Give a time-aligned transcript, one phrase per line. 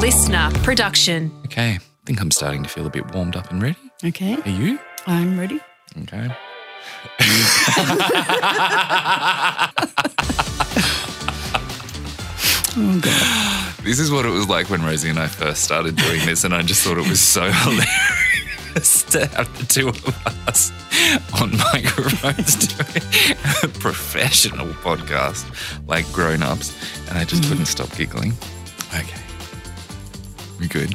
[0.00, 1.30] listener production.
[1.44, 3.76] Okay, I think I'm starting to feel a bit warmed up and ready.
[4.02, 4.78] Okay, Are you?
[5.06, 5.60] I'm ready.
[6.02, 6.34] Okay.
[12.76, 13.74] Oh, God.
[13.84, 16.54] This is what it was like when Rosie and I first started doing this, and
[16.54, 20.72] I just thought it was so hilarious to have the two of us
[21.42, 23.02] on microphones doing
[23.64, 25.44] a professional podcast
[25.86, 26.74] like grown ups,
[27.08, 27.50] and I just mm-hmm.
[27.50, 28.32] couldn't stop giggling.
[28.94, 29.29] Okay.
[30.60, 30.94] We good?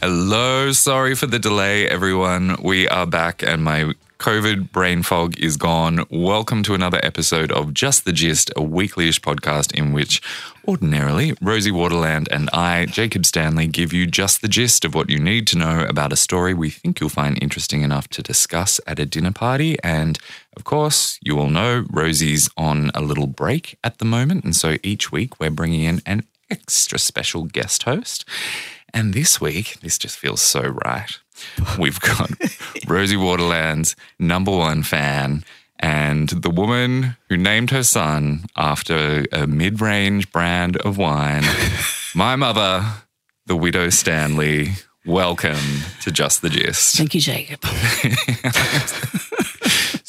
[0.00, 2.56] Hello, sorry for the delay, everyone.
[2.62, 6.04] We are back, and my COVID brain fog is gone.
[6.10, 10.20] Welcome to another episode of Just the Gist, a weekly-ish podcast in which
[10.66, 15.20] ordinarily Rosie Waterland and I, Jacob Stanley, give you just the gist of what you
[15.20, 18.98] need to know about a story we think you'll find interesting enough to discuss at
[18.98, 19.76] a dinner party.
[19.84, 20.18] And
[20.56, 24.78] of course, you all know Rosie's on a little break at the moment, and so
[24.82, 28.24] each week we're bringing in an extra special guest host.
[28.92, 31.18] And this week, this just feels so right.
[31.78, 32.30] We've got
[32.86, 35.44] Rosie Waterland's number one fan
[35.80, 41.44] and the woman who named her son after a mid range brand of wine,
[42.14, 42.84] my mother,
[43.46, 44.70] the widow Stanley.
[45.06, 45.56] Welcome
[46.02, 46.98] to Just the Gist.
[46.98, 47.60] Thank you, Jacob.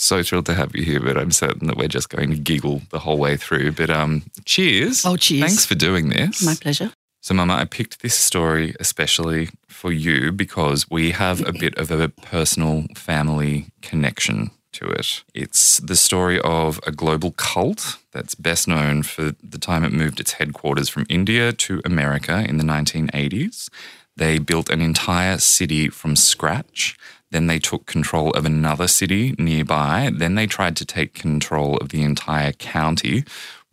[0.02, 2.82] So thrilled to have you here, but I'm certain that we're just going to giggle
[2.90, 3.74] the whole way through.
[3.74, 5.06] But um, cheers.
[5.06, 5.46] Oh, cheers.
[5.46, 6.44] Thanks for doing this.
[6.44, 6.92] My pleasure.
[7.22, 11.92] So, Mama, I picked this story especially for you because we have a bit of
[11.92, 15.24] a personal family connection to it.
[15.34, 20.20] It's the story of a global cult that's best known for the time it moved
[20.20, 23.70] its headquarters from India to America in the 1980s.
[24.16, 26.98] They built an entire city from scratch.
[27.32, 30.12] Then they took control of another city nearby.
[30.14, 33.24] Then they tried to take control of the entire county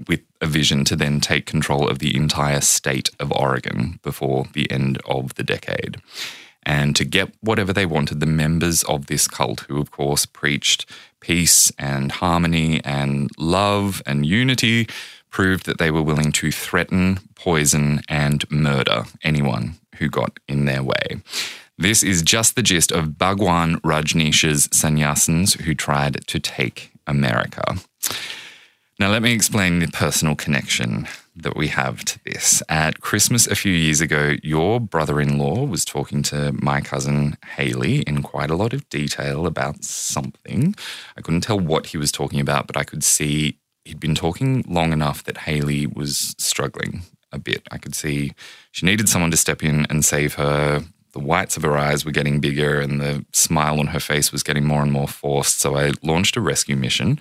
[0.08, 4.70] with a vision to then take control of the entire state of Oregon before the
[4.70, 5.96] end of the decade.
[6.64, 10.84] And to get whatever they wanted, the members of this cult, who of course preached
[11.20, 14.88] peace and harmony and love and unity,
[15.30, 20.82] proved that they were willing to threaten, poison, and murder anyone who got in their
[20.82, 21.20] way.
[21.78, 27.76] This is just the gist of Bhagwan Rajneesh's sannyasins who tried to take America.
[28.98, 32.62] Now, let me explain the personal connection that we have to this.
[32.70, 37.36] At Christmas a few years ago, your brother in law was talking to my cousin
[37.44, 40.74] Haley in quite a lot of detail about something.
[41.14, 44.64] I couldn't tell what he was talking about, but I could see he'd been talking
[44.66, 47.02] long enough that Haley was struggling
[47.32, 47.68] a bit.
[47.70, 48.32] I could see
[48.70, 50.82] she needed someone to step in and save her.
[51.12, 54.42] The whites of her eyes were getting bigger and the smile on her face was
[54.42, 55.60] getting more and more forced.
[55.60, 57.20] So I launched a rescue mission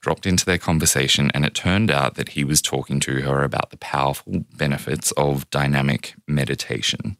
[0.00, 3.70] dropped into their conversation, and it turned out that he was talking to her about
[3.70, 7.16] the powerful benefits of dynamic meditation.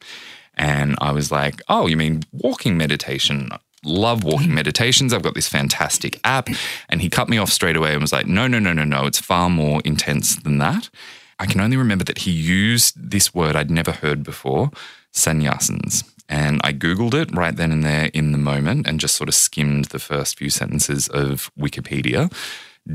[0.55, 3.51] And I was like, Oh, you mean walking meditation?
[3.83, 5.13] Love walking meditations.
[5.13, 6.49] I've got this fantastic app.
[6.89, 9.07] And he cut me off straight away and was like, No, no, no, no, no.
[9.07, 10.91] It's far more intense than that.
[11.39, 14.71] I can only remember that he used this word I'd never heard before
[15.13, 16.05] sannyasins.
[16.29, 19.35] And I Googled it right then and there in the moment and just sort of
[19.35, 22.33] skimmed the first few sentences of Wikipedia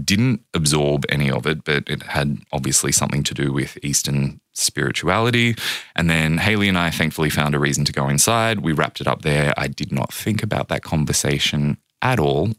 [0.04, 5.56] didn't absorb any of it, but it had obviously something to do with Eastern spirituality.
[5.96, 8.60] And then Haley and I thankfully found a reason to go inside.
[8.60, 9.54] We wrapped it up there.
[9.58, 12.50] I did not think about that conversation at all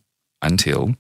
[0.43, 0.95] until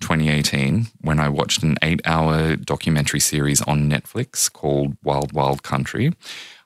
[0.00, 6.12] 2018 when I watched an eight hour documentary series on Netflix called Wild Wild Country.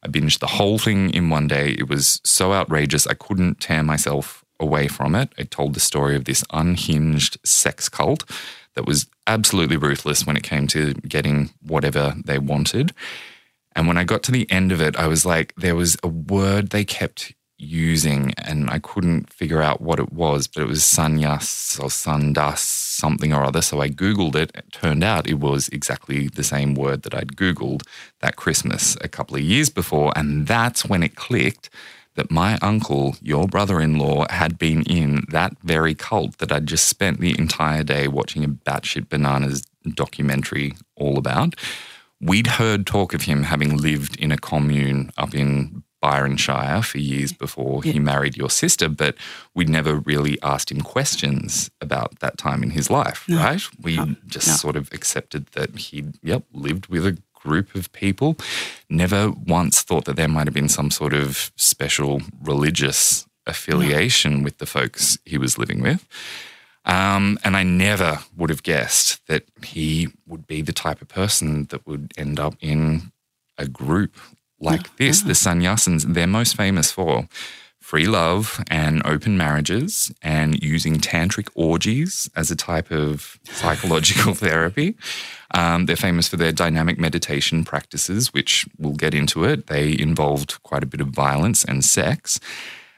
[0.02, 1.76] I binged the whole thing in one day.
[1.78, 5.32] It was so outrageous, I couldn't tear myself away from it.
[5.36, 8.24] It told the story of this unhinged sex cult
[8.76, 12.92] that was absolutely ruthless when it came to getting whatever they wanted.
[13.74, 16.08] And when I got to the end of it, I was like, there was a
[16.08, 20.82] word they kept using, and I couldn't figure out what it was, but it was
[20.82, 23.62] sanyas or sandas, something or other.
[23.62, 24.50] So I Googled it.
[24.54, 27.82] It turned out it was exactly the same word that I'd Googled
[28.20, 30.12] that Christmas a couple of years before.
[30.16, 31.70] And that's when it clicked
[32.16, 36.66] that my uncle, your brother in law, had been in that very cult that I'd
[36.66, 39.62] just spent the entire day watching a batshit bananas
[39.94, 41.54] documentary all about.
[42.20, 46.98] We'd heard talk of him having lived in a commune up in Byron Shire for
[46.98, 49.16] years before he married your sister, but
[49.54, 53.62] we'd never really asked him questions about that time in his life, right?
[53.82, 53.96] We
[54.26, 54.54] just No.
[54.54, 58.36] sort of accepted that he'd, yep, lived with a group of people.
[58.88, 64.58] Never once thought that there might have been some sort of special religious affiliation with
[64.58, 66.06] the folks he was living with.
[66.84, 71.64] Um, and I never would have guessed that he would be the type of person
[71.70, 73.12] that would end up in
[73.58, 74.16] a group
[74.60, 75.22] like this.
[75.22, 77.28] The sannyasins, they're most famous for
[77.86, 84.96] free love and open marriages and using tantric orgies as a type of psychological therapy.
[85.52, 89.66] Um, they're famous for their dynamic meditation practices, which we'll get into it.
[89.66, 92.40] They involved quite a bit of violence and sex.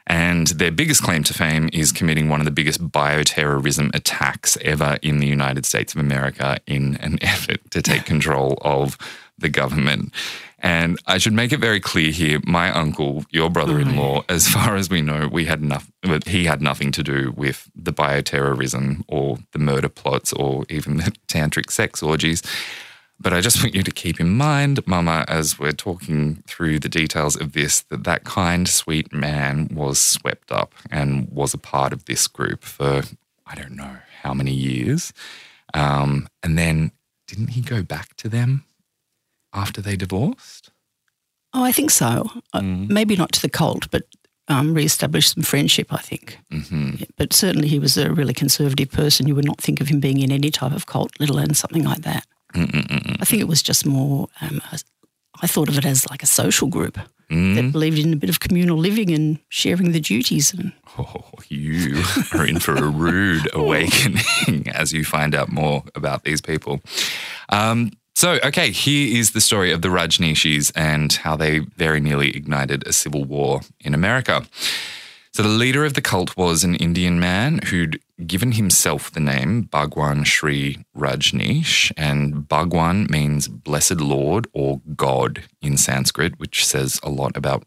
[0.06, 4.98] And their biggest claim to fame is committing one of the biggest bioterrorism attacks ever
[5.02, 8.96] in the United States of America in an effort to take control of
[9.36, 10.12] the government.
[10.60, 14.90] And I should make it very clear here: my uncle, your brother-in-law, as far as
[14.90, 15.92] we know, we had nothing.
[16.26, 21.12] He had nothing to do with the bioterrorism or the murder plots or even the
[21.28, 22.42] tantric sex orgies.
[23.20, 26.88] But I just want you to keep in mind, Mama, as we're talking through the
[26.88, 31.92] details of this, that that kind, sweet man was swept up and was a part
[31.92, 33.02] of this group for
[33.44, 35.12] I don't know how many years.
[35.74, 36.92] Um, and then
[37.26, 38.64] didn't he go back to them
[39.58, 40.70] after they divorced?
[41.54, 42.26] Oh, I think so.
[42.52, 44.02] Uh, maybe not to the cult, but
[44.48, 45.92] um, re-established some friendship.
[45.92, 46.38] I think.
[46.50, 49.26] hmm Yeah, but certainly, he was a really conservative person.
[49.28, 51.84] You would not think of him being in any type of cult, let alone something
[51.84, 52.24] like that.
[52.54, 54.28] I think it was just more.
[54.40, 54.78] Um, a-
[55.42, 56.98] I thought of it as like a social group
[57.30, 60.52] that believed in a bit of communal living and sharing the duties.
[60.54, 62.02] And Oh, you
[62.32, 66.80] are in for a rude awakening as you find out more about these people.
[67.50, 72.36] Um, so, okay, here is the story of the Rajneeshis and how they very nearly
[72.36, 74.44] ignited a civil war in America.
[75.32, 79.68] So, the leader of the cult was an Indian man who'd given himself the name
[79.70, 87.10] Bhagwan Shree Rajneesh, and Bhagwan means blessed Lord or God in Sanskrit, which says a
[87.10, 87.62] lot about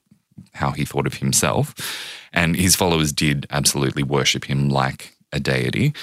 [0.55, 2.27] how he thought of himself.
[2.33, 5.93] And his followers did absolutely worship him like a deity.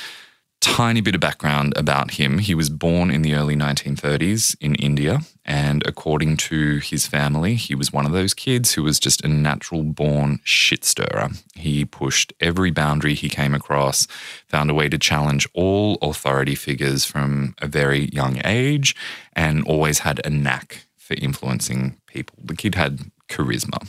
[0.60, 2.38] Tiny bit of background about him.
[2.38, 5.20] He was born in the early 1930s in India.
[5.44, 9.28] And according to his family, he was one of those kids who was just a
[9.28, 11.28] natural born shit stirrer.
[11.54, 14.06] He pushed every boundary he came across,
[14.46, 18.96] found a way to challenge all authority figures from a very young age,
[19.34, 22.36] and always had a knack for influencing people.
[22.44, 23.88] The kid had charisma.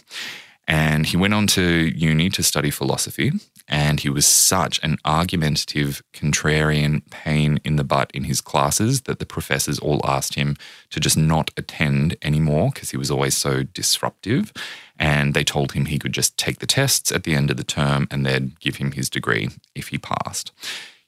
[0.69, 3.31] And he went on to uni to study philosophy.
[3.67, 9.17] And he was such an argumentative, contrarian pain in the butt in his classes that
[9.17, 10.55] the professors all asked him
[10.91, 14.53] to just not attend anymore because he was always so disruptive.
[14.99, 17.63] And they told him he could just take the tests at the end of the
[17.63, 20.51] term and they'd give him his degree if he passed.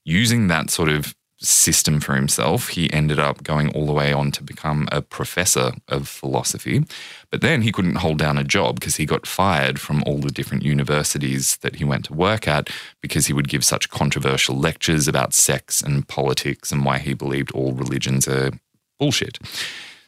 [0.03, 4.31] Using that sort of system for himself, he ended up going all the way on
[4.31, 6.85] to become a professor of philosophy.
[7.31, 10.31] But then he couldn't hold down a job because he got fired from all the
[10.31, 12.69] different universities that he went to work at
[13.01, 17.51] because he would give such controversial lectures about sex and politics and why he believed
[17.51, 18.51] all religions are
[18.99, 19.39] bullshit.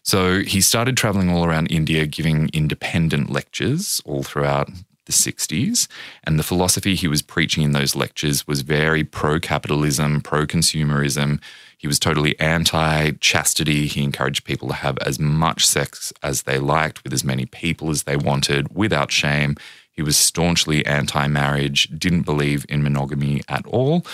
[0.03, 4.69] So he started traveling all around India giving independent lectures all throughout
[5.05, 5.87] the 60s.
[6.23, 11.41] And the philosophy he was preaching in those lectures was very pro capitalism, pro consumerism.
[11.77, 13.87] He was totally anti chastity.
[13.87, 17.89] He encouraged people to have as much sex as they liked with as many people
[17.89, 19.55] as they wanted without shame.
[19.91, 24.05] He was staunchly anti marriage, didn't believe in monogamy at all.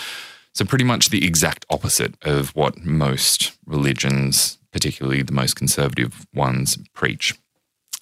[0.52, 6.76] So, pretty much the exact opposite of what most religions, particularly the most conservative ones,
[6.92, 7.34] preach.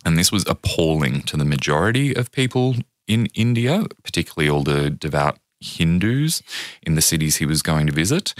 [0.05, 2.77] And this was appalling to the majority of people
[3.07, 6.43] in India, particularly all the devout Hindus
[6.83, 8.35] in the cities he was going to visit.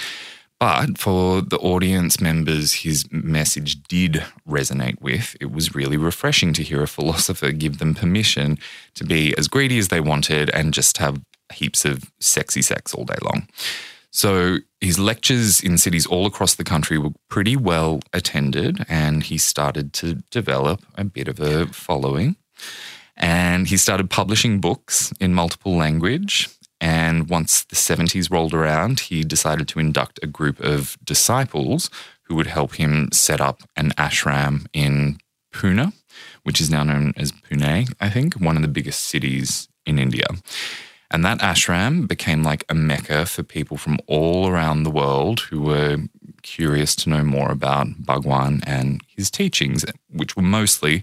[0.61, 6.63] But for the audience members his message did resonate with, it was really refreshing to
[6.63, 8.59] hear a philosopher give them permission
[8.95, 11.21] to be as greedy as they wanted and just have
[11.53, 13.49] heaps of sexy sex all day long.
[14.11, 19.39] So his lectures in cities all across the country were pretty well attended, and he
[19.39, 22.37] started to develop a bit of a following.
[23.17, 26.49] And he started publishing books in multiple language.
[26.81, 31.91] And once the 70s rolled around, he decided to induct a group of disciples
[32.23, 35.19] who would help him set up an ashram in
[35.53, 35.93] Poona,
[36.45, 40.27] which is now known as Pune, I think, one of the biggest cities in India.
[41.11, 45.63] And that ashram became like a mecca for people from all around the world who
[45.63, 45.99] were
[46.43, 51.03] curious to know more about Bhagwan and his teachings, which were mostly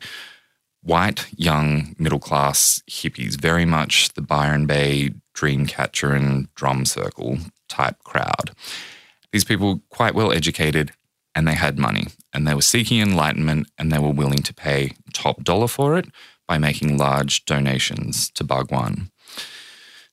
[0.81, 8.03] white, young, middle class hippies, very much the Byron Bay Dreamcatcher and drum circle type
[8.03, 8.51] crowd.
[9.31, 10.91] These people quite well educated
[11.33, 14.91] and they had money and they were seeking enlightenment and they were willing to pay
[15.13, 16.05] top dollar for it
[16.47, 19.09] by making large donations to Bhagwan.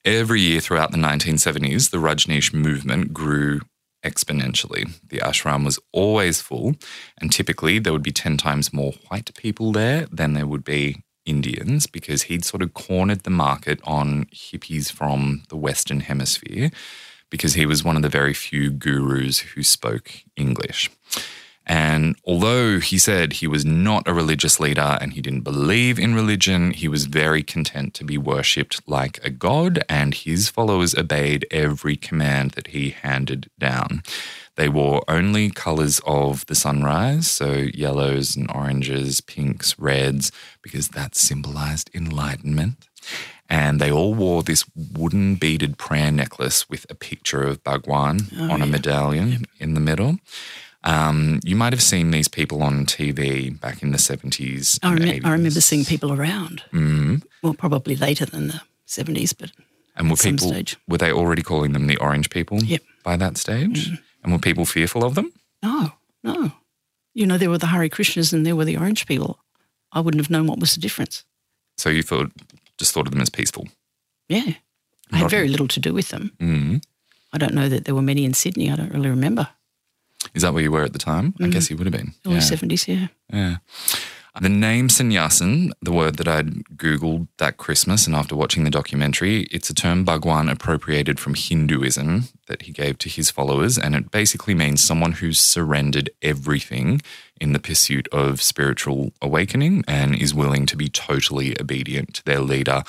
[0.04, 3.60] Every year throughout the 1970s, the Rajneesh movement grew
[4.04, 4.98] exponentially.
[5.08, 6.74] The ashram was always full,
[7.20, 11.04] and typically there would be 10 times more white people there than there would be
[11.24, 16.72] Indians because he'd sort of cornered the market on hippies from the Western Hemisphere
[17.30, 20.90] because he was one of the very few gurus who spoke English.
[21.66, 26.14] And although he said he was not a religious leader and he didn't believe in
[26.14, 31.46] religion, he was very content to be worshipped like a god, and his followers obeyed
[31.50, 34.02] every command that he handed down.
[34.56, 40.30] They wore only colors of the sunrise, so yellows and oranges, pinks, reds,
[40.62, 42.88] because that symbolized enlightenment.
[43.48, 48.50] And they all wore this wooden beaded prayer necklace with a picture of Bhagwan oh,
[48.50, 50.18] on a medallion in the middle.
[50.84, 54.78] Um, you might have seen these people on TV back in the 70s.
[54.82, 56.62] I, rem- I remember seeing people around.
[56.72, 57.22] Mm.
[57.42, 59.52] Well, probably later than the 70s, but
[59.96, 60.76] and were people stage.
[60.88, 62.82] were they already calling them the orange people yep.
[63.04, 63.90] by that stage?
[63.90, 63.98] Mm.
[64.24, 65.32] And were people fearful of them?
[65.62, 65.92] No,
[66.24, 66.52] no.
[67.14, 69.38] You know, there were the Hare Krishnas and there were the orange people.
[69.92, 71.24] I wouldn't have known what was the difference.
[71.76, 72.32] So you thought
[72.78, 73.68] just thought of them as peaceful?
[74.28, 74.54] Yeah.
[75.12, 76.32] I had very little to do with them.
[76.40, 76.82] Mm.
[77.32, 78.70] I don't know that there were many in Sydney.
[78.70, 79.48] I don't really remember.
[80.34, 81.32] Is that where you were at the time?
[81.32, 81.46] Mm.
[81.46, 82.14] I guess you would have been.
[82.26, 82.40] Early yeah.
[82.42, 83.08] 70s, yeah.
[83.32, 83.56] Yeah.
[84.40, 89.42] The name sannyasin, the word that I'd Googled that Christmas and after watching the documentary,
[89.50, 93.76] it's a term Bhagwan appropriated from Hinduism that he gave to his followers.
[93.76, 97.02] And it basically means someone who's surrendered everything
[97.42, 102.40] in the pursuit of spiritual awakening and is willing to be totally obedient to their
[102.40, 102.84] leader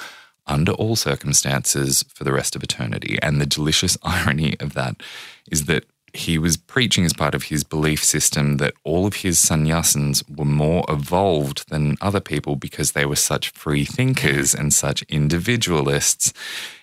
[0.47, 3.19] under all circumstances for the rest of eternity.
[3.21, 5.03] And the delicious irony of that
[5.51, 9.39] is that he was preaching as part of his belief system that all of his
[9.39, 15.01] sannyasins were more evolved than other people because they were such free thinkers and such
[15.03, 16.31] individualists,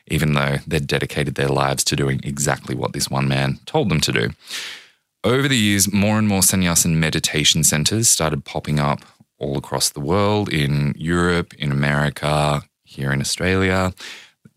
[0.08, 4.00] even though they'd dedicated their lives to doing exactly what this one man told them
[4.00, 4.30] to do.
[5.22, 9.00] Over the years, more and more sannyasin meditation centers started popping up
[9.38, 13.94] all across the world in Europe, in America, here in Australia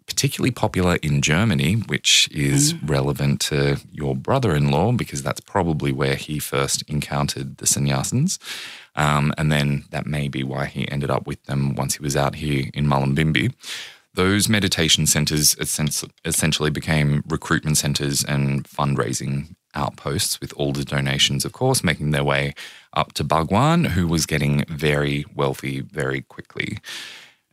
[0.06, 2.90] particularly popular in Germany, which is mm.
[2.90, 8.38] relevant to your brother in law because that's probably where he first encountered the sannyasins.
[8.96, 12.16] Um, and then that may be why he ended up with them once he was
[12.16, 13.54] out here in Mullumbimby.
[14.14, 21.52] Those meditation centers essentially became recruitment centers and fundraising outposts, with all the donations, of
[21.52, 22.54] course, making their way
[22.96, 26.78] up to Bhagwan, who was getting very wealthy very quickly.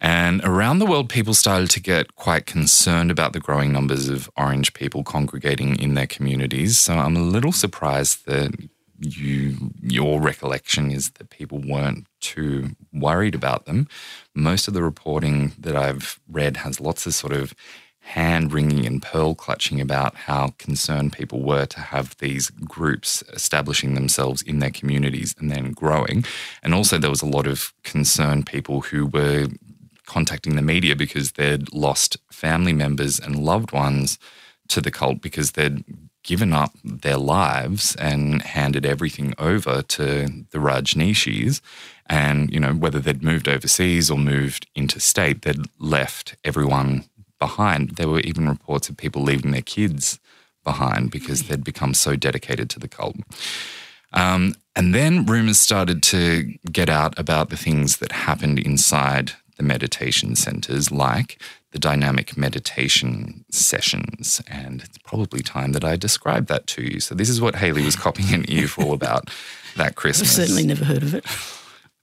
[0.01, 4.31] And around the world, people started to get quite concerned about the growing numbers of
[4.37, 6.79] orange people congregating in their communities.
[6.79, 8.55] So I'm a little surprised that
[8.99, 13.89] you your recollection is that people weren't too worried about them.
[14.35, 17.55] Most of the reporting that I've read has lots of sort of
[18.01, 23.95] hand wringing and pearl clutching about how concerned people were to have these groups establishing
[23.95, 26.25] themselves in their communities and then growing.
[26.63, 29.49] And also, there was a lot of concerned people who were
[30.11, 34.19] contacting the media because they'd lost family members and loved ones
[34.67, 35.85] to the cult because they'd
[36.25, 41.61] given up their lives and handed everything over to the Rajneeshis.
[42.07, 47.05] And, you know, whether they'd moved overseas or moved interstate, they'd left everyone
[47.39, 47.91] behind.
[47.91, 50.19] There were even reports of people leaving their kids
[50.65, 53.17] behind because they'd become so dedicated to the cult.
[54.13, 59.67] Um, and then rumors started to get out about the things that happened inside the
[59.67, 61.39] meditation centers like
[61.73, 64.41] the dynamic meditation sessions.
[64.49, 66.99] And it's probably time that I describe that to you.
[66.99, 69.29] So, this is what Haley was copying an earful about
[69.77, 70.31] that Christmas.
[70.31, 71.27] I've certainly never heard of it.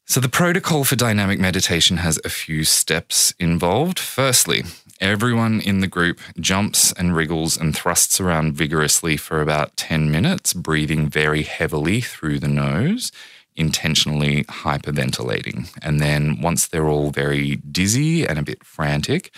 [0.06, 3.98] So, the protocol for dynamic meditation has a few steps involved.
[3.98, 4.64] Firstly,
[5.02, 10.54] everyone in the group jumps and wriggles and thrusts around vigorously for about 10 minutes,
[10.54, 13.12] breathing very heavily through the nose
[13.58, 15.76] intentionally hyperventilating.
[15.82, 19.34] And then once they're all very dizzy and a bit frantic,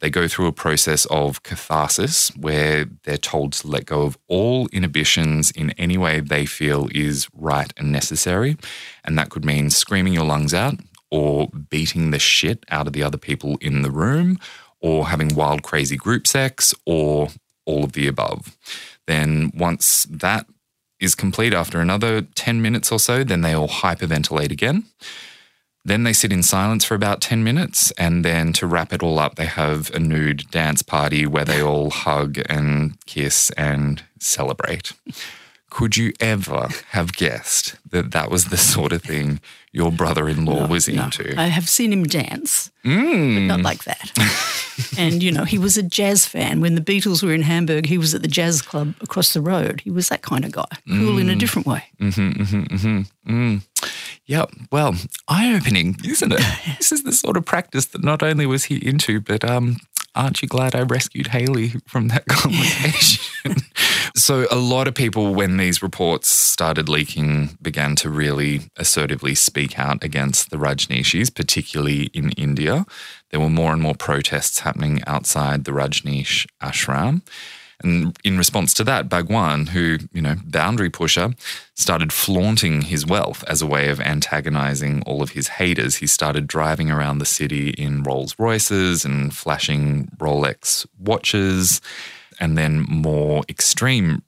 [0.00, 4.68] they go through a process of catharsis where they're told to let go of all
[4.68, 8.56] inhibitions in any way they feel is right and necessary.
[9.04, 10.74] And that could mean screaming your lungs out
[11.10, 14.38] or beating the shit out of the other people in the room
[14.80, 17.28] or having wild, crazy group sex or
[17.64, 18.56] all of the above.
[19.06, 20.46] Then once that
[21.04, 24.84] is complete after another 10 minutes or so, then they all hyperventilate again.
[25.84, 27.90] Then they sit in silence for about 10 minutes.
[27.92, 31.60] And then to wrap it all up, they have a nude dance party where they
[31.62, 34.92] all hug and kiss and celebrate.
[35.76, 39.40] Could you ever have guessed that that was the sort of thing
[39.72, 41.04] your brother-in-law No, was no.
[41.04, 41.34] into?
[41.36, 43.34] I have seen him dance, Mm.
[43.34, 44.10] but not like that.
[44.96, 46.60] and, you know, he was a jazz fan.
[46.60, 49.80] When the Beatles were in Hamburg, he was at the jazz club across the road.
[49.82, 51.20] He was that kind of guy, cool Mm.
[51.22, 51.82] in a different way.
[54.26, 54.94] Yeah, well,
[55.28, 56.40] eye-opening, isn't it?
[56.78, 59.76] this is the sort of practice that not only was he into, but um,
[60.14, 63.56] aren't you glad I rescued Haley from that complication?
[64.16, 69.78] So a lot of people, when these reports started leaking, began to really assertively speak
[69.78, 72.86] out against the Rajneeshis, particularly in India.
[73.30, 77.22] There were more and more protests happening outside the Rajneesh ashram.
[77.82, 81.34] And in response to that, Bhagwan, who, you know, boundary pusher,
[81.74, 85.96] started flaunting his wealth as a way of antagonizing all of his haters.
[85.96, 91.80] He started driving around the city in Rolls Royces and flashing Rolex watches.
[92.40, 94.22] And then more extreme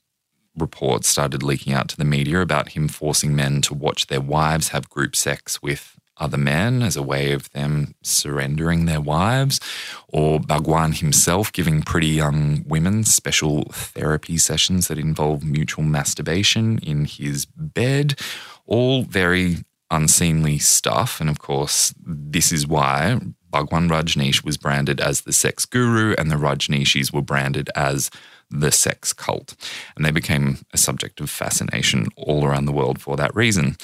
[0.57, 4.69] reports started leaking out to the media about him forcing men to watch their wives
[4.69, 9.61] have group sex with other men as a way of them surrendering their wives,
[10.09, 17.05] or Bhagwan himself giving pretty young women special therapy sessions that involve mutual masturbation in
[17.05, 18.19] his bed,
[18.65, 19.57] all very
[19.91, 21.21] unseemly stuff.
[21.21, 23.21] And of course, this is why
[23.57, 28.11] Bhagwan Rajneesh was branded as the sex guru and the Rajneeshis were branded as
[28.51, 29.55] the sex cult.
[29.97, 33.79] And they became a subject of fascination all around the world for that reason.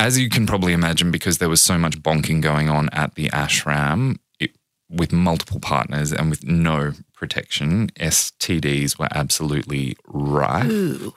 [0.00, 3.28] As you can probably imagine, because there was so much bonking going on at the
[3.28, 4.50] ashram it,
[4.90, 10.68] with multiple partners and with no protection, STDs were absolutely rife.
[10.68, 11.14] Ooh.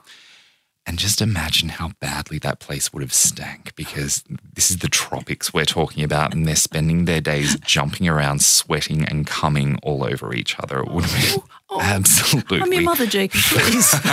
[0.87, 4.23] And just imagine how badly that place would have stank because
[4.53, 9.03] this is the tropics we're talking about, and they're spending their days jumping around, sweating
[9.03, 10.79] and coming all over each other.
[10.79, 12.61] It would have been oh, oh, absolutely.
[12.61, 13.95] I'm your mother, Jacob, please.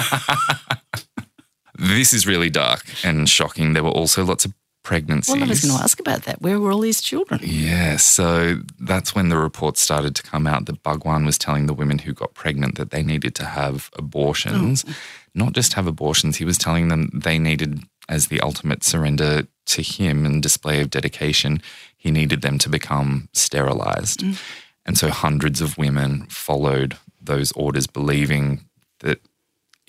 [1.78, 3.72] This is really dark and shocking.
[3.72, 5.34] There were also lots of pregnancies.
[5.34, 6.42] well, I was going to ask about that.
[6.42, 7.40] Where were all these children?
[7.42, 11.74] Yeah, so that's when the reports started to come out that Bhagwan was telling the
[11.74, 14.84] women who got pregnant that they needed to have abortions.
[14.86, 14.94] Oh.
[15.34, 19.82] Not just have abortions, he was telling them they needed, as the ultimate surrender to
[19.82, 21.62] him and display of dedication,
[21.96, 24.20] he needed them to become sterilized.
[24.20, 24.42] Mm.
[24.84, 28.64] And so hundreds of women followed those orders, believing
[29.00, 29.20] that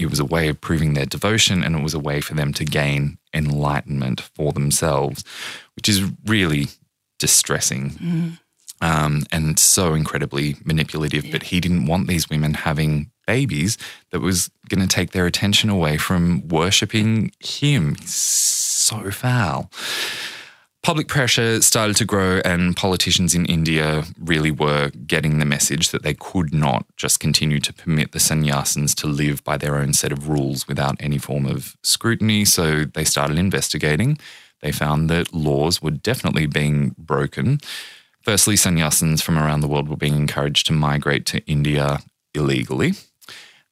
[0.04, 2.54] it was a way of proving their devotion and it was a way for them
[2.54, 5.24] to gain enlightenment for themselves,
[5.76, 6.68] which is really
[7.20, 8.38] distressing
[8.82, 11.26] um, and so incredibly manipulative.
[11.32, 13.78] But he didn't want these women having babies
[14.12, 17.96] that was going to take their attention away from worshipping him.
[18.06, 19.72] So foul.
[20.84, 26.04] Public pressure started to grow, and politicians in India really were getting the message that
[26.04, 30.12] they could not just continue to permit the sannyasins to live by their own set
[30.12, 32.44] of rules without any form of scrutiny.
[32.44, 34.18] So they started investigating.
[34.60, 37.60] They found that laws were definitely being broken.
[38.22, 42.00] Firstly, sannyasins from around the world were being encouraged to migrate to India
[42.34, 42.92] illegally.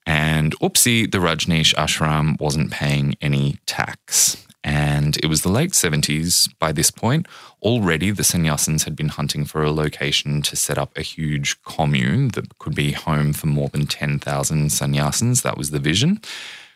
[0.05, 4.47] And oopsie, the Rajneesh ashram wasn't paying any tax.
[4.63, 7.27] And it was the late 70s by this point.
[7.63, 12.29] Already, the sannyasins had been hunting for a location to set up a huge commune
[12.29, 15.41] that could be home for more than 10,000 sannyasins.
[15.41, 16.21] That was the vision.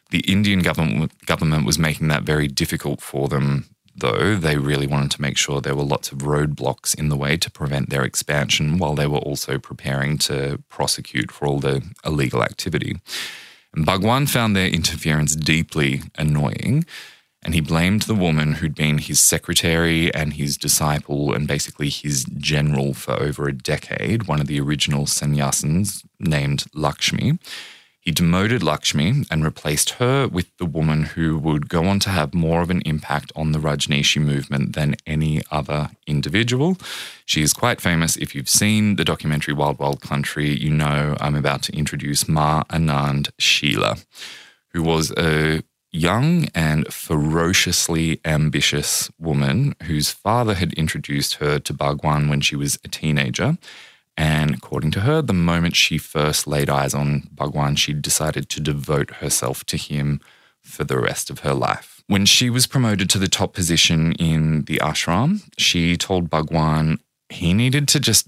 [0.10, 4.36] The Indian government, government was making that very difficult for them, though.
[4.36, 7.52] They really wanted to make sure there were lots of roadblocks in the way to
[7.52, 12.98] prevent their expansion while they were also preparing to prosecute for all the illegal activity.
[13.76, 16.86] And Bhagwan found their interference deeply annoying,
[17.46, 22.26] and he blamed the woman who'd been his secretary and his disciple and basically his
[22.38, 27.38] general for over a decade, one of the original sannyasins named Lakshmi.
[28.00, 32.34] He demoted Lakshmi and replaced her with the woman who would go on to have
[32.34, 36.78] more of an impact on the Rajneeshi movement than any other individual.
[37.26, 38.18] She is quite famous.
[38.18, 42.64] If you've seen the documentary Wild Wild Country, you know I'm about to introduce Ma
[42.72, 43.98] Anand Sheila,
[44.74, 45.62] who was a
[45.96, 52.78] young and ferociously ambitious woman whose father had introduced her to Bhagwan when she was
[52.84, 53.58] a teenager.
[54.18, 58.60] And according to her, the moment she first laid eyes on Bhagwan, she decided to
[58.60, 60.22] devote herself to him
[60.62, 62.04] for the rest of her life.
[62.08, 67.54] When she was promoted to the top position in the ashram, she told Bhagwan he
[67.54, 68.28] needed to just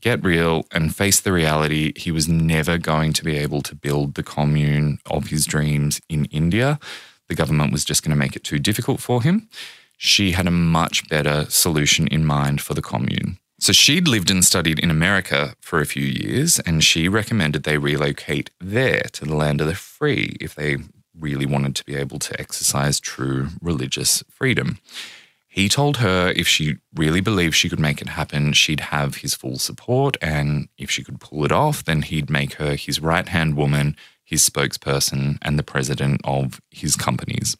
[0.00, 4.14] get real and face the reality he was never going to be able to build
[4.14, 6.78] the commune of his dreams in India.
[7.28, 9.48] The government was just going to make it too difficult for him.
[9.96, 13.38] She had a much better solution in mind for the commune.
[13.60, 17.76] So she'd lived and studied in America for a few years, and she recommended they
[17.76, 20.76] relocate there to the land of the free if they
[21.18, 24.78] really wanted to be able to exercise true religious freedom.
[25.48, 29.34] He told her if she really believed she could make it happen, she'd have his
[29.34, 30.16] full support.
[30.22, 33.96] And if she could pull it off, then he'd make her his right hand woman,
[34.28, 37.56] his spokesperson, and the president of his companies.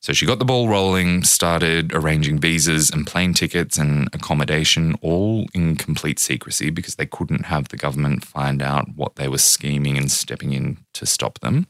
[0.00, 5.44] So she got the ball rolling, started arranging visas and plane tickets and accommodation, all
[5.52, 9.98] in complete secrecy because they couldn't have the government find out what they were scheming
[9.98, 11.66] and stepping in to stop them.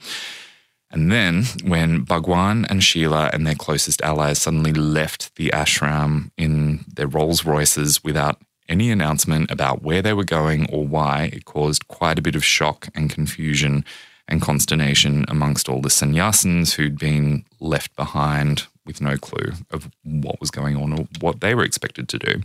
[0.92, 6.84] And then, when Bhagwan and Sheila and their closest allies suddenly left the ashram in
[6.86, 11.88] their Rolls Royces without any announcement about where they were going or why, it caused
[11.88, 13.84] quite a bit of shock and confusion
[14.30, 20.40] and consternation amongst all the sannyasins who'd been left behind with no clue of what
[20.40, 22.40] was going on or what they were expected to do.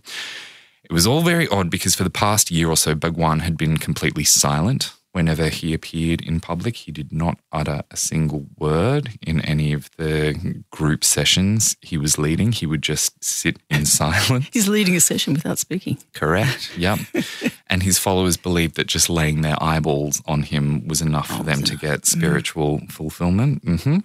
[0.83, 3.77] It was all very odd because for the past year or so, Bhagwan had been
[3.77, 6.75] completely silent whenever he appeared in public.
[6.75, 12.17] He did not utter a single word in any of the group sessions he was
[12.17, 12.51] leading.
[12.51, 14.49] He would just sit in silence.
[14.51, 15.99] He's leading a session without speaking.
[16.13, 16.77] Correct.
[16.77, 16.99] Yep.
[17.67, 21.43] and his followers believed that just laying their eyeballs on him was enough oh, for
[21.43, 22.19] them to get mm-hmm.
[22.19, 22.91] spiritual mm.
[22.91, 23.63] fulfillment.
[23.63, 23.99] Mm-hmm.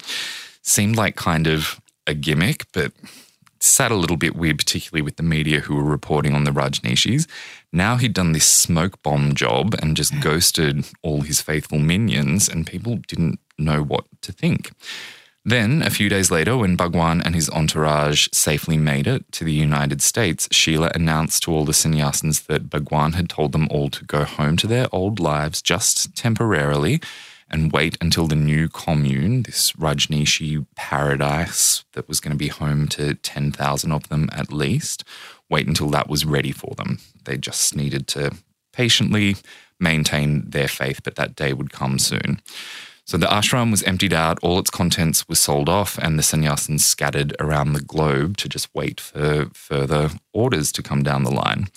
[0.62, 2.92] Seemed like kind of a gimmick, but
[3.60, 7.26] sat a little bit weird, particularly with the media who were reporting on the Rajneeshis.
[7.72, 12.66] Now he'd done this smoke bomb job and just ghosted all his faithful minions, and
[12.66, 14.72] people didn't know what to think.
[15.44, 19.52] Then, a few days later, when Bhagwan and his entourage safely made it to the
[19.52, 24.04] United States, Sheila announced to all the sannyasins that Bhagwan had told them all to
[24.04, 27.00] go home to their old lives just temporarily
[27.50, 32.88] and wait until the new commune, this Rajneeshi paradise that was going to be home
[32.88, 35.04] to 10,000 of them at least,
[35.48, 36.98] wait until that was ready for them.
[37.24, 38.36] They just needed to
[38.72, 39.36] patiently
[39.78, 42.40] maintain their faith, but that day would come soon.
[43.04, 46.80] So the ashram was emptied out, all its contents were sold off, and the sannyasins
[46.80, 51.68] scattered around the globe to just wait for further orders to come down the line.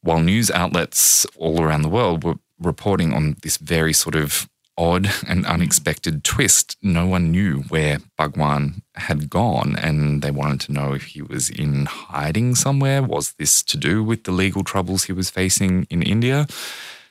[0.00, 4.48] While news outlets all around the world were reporting on this very sort of
[4.78, 10.72] odd and unexpected twist, no one knew where Bhagwan had gone, and they wanted to
[10.72, 13.02] know if he was in hiding somewhere.
[13.02, 16.46] Was this to do with the legal troubles he was facing in India?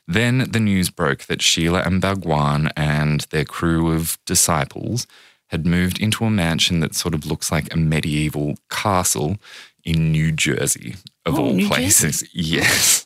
[0.08, 5.08] Then the news broke that Sheila and Bhagwan and their crew of disciples
[5.48, 9.38] had moved into a mansion that sort of looks like a medieval castle
[9.84, 12.22] in New Jersey, of oh, all New places.
[12.22, 12.30] Jersey.
[12.34, 13.05] Yes.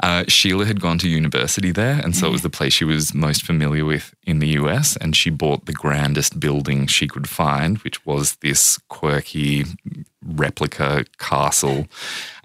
[0.00, 3.14] Uh, Sheila had gone to university there, and so it was the place she was
[3.14, 4.96] most familiar with in the US.
[4.96, 9.64] And she bought the grandest building she could find, which was this quirky
[10.26, 11.86] replica castle,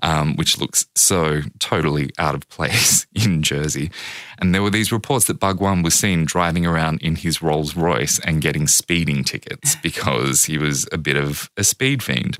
[0.03, 3.91] um, which looks so totally out of place in Jersey.
[4.37, 8.19] And there were these reports that Bhagwan was seen driving around in his Rolls Royce
[8.19, 12.37] and getting speeding tickets because he was a bit of a speed fiend.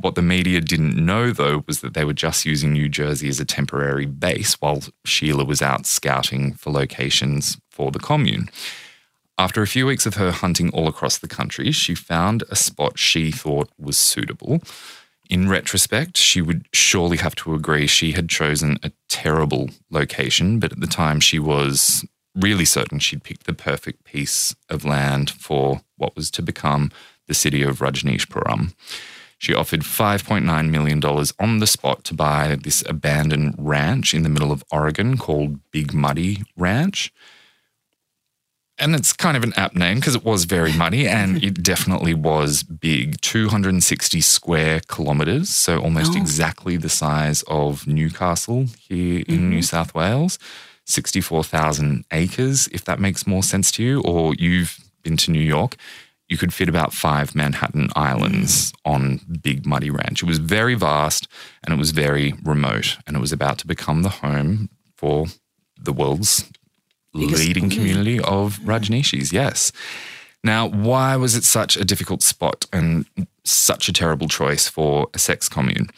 [0.00, 3.38] What the media didn't know, though, was that they were just using New Jersey as
[3.38, 8.48] a temporary base while Sheila was out scouting for locations for the commune.
[9.36, 12.98] After a few weeks of her hunting all across the country, she found a spot
[12.98, 14.62] she thought was suitable.
[15.28, 20.72] In retrospect, she would surely have to agree she had chosen a terrible location, but
[20.72, 25.82] at the time she was really certain she'd picked the perfect piece of land for
[25.96, 26.90] what was to become
[27.26, 28.74] the city of Rajneeshpuram.
[29.42, 34.52] She offered $5.9 million on the spot to buy this abandoned ranch in the middle
[34.52, 37.12] of Oregon called Big Muddy Ranch.
[38.78, 42.14] And it's kind of an apt name because it was very muddy and it definitely
[42.14, 46.18] was big 260 square kilometres, so almost oh.
[46.18, 49.50] exactly the size of Newcastle here in mm-hmm.
[49.50, 50.38] New South Wales.
[50.86, 55.76] 64,000 acres, if that makes more sense to you, or you've been to New York
[56.32, 60.22] you could fit about five Manhattan islands on Big Muddy Ranch.
[60.22, 61.28] It was very vast
[61.62, 65.26] and it was very remote, and it was about to become the home for
[65.78, 66.50] the world's
[67.12, 69.30] leading community of Rajneeshis.
[69.30, 69.72] Yes.
[70.42, 73.04] Now, why was it such a difficult spot and
[73.44, 75.90] such a terrible choice for a sex commune?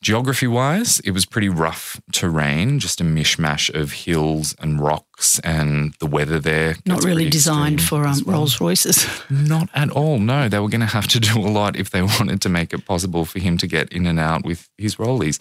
[0.00, 5.92] Geography wise, it was pretty rough terrain, just a mishmash of hills and rocks, and
[5.98, 6.76] the weather there.
[6.86, 8.36] Not really designed for um, well.
[8.36, 9.08] Rolls Royces.
[9.30, 10.20] Not at all.
[10.20, 12.72] No, they were going to have to do a lot if they wanted to make
[12.72, 15.40] it possible for him to get in and out with his rollies.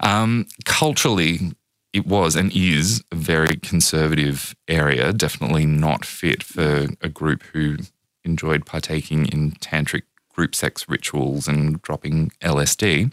[0.00, 1.52] Um, culturally,
[1.92, 7.76] it was and is a very conservative area, definitely not fit for a group who
[8.24, 10.02] enjoyed partaking in tantric
[10.34, 13.12] group sex rituals and dropping LSD.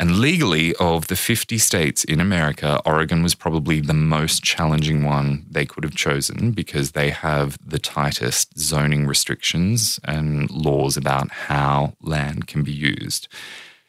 [0.00, 5.44] And legally, of the 50 states in America, Oregon was probably the most challenging one
[5.50, 11.92] they could have chosen because they have the tightest zoning restrictions and laws about how
[12.00, 13.28] land can be used.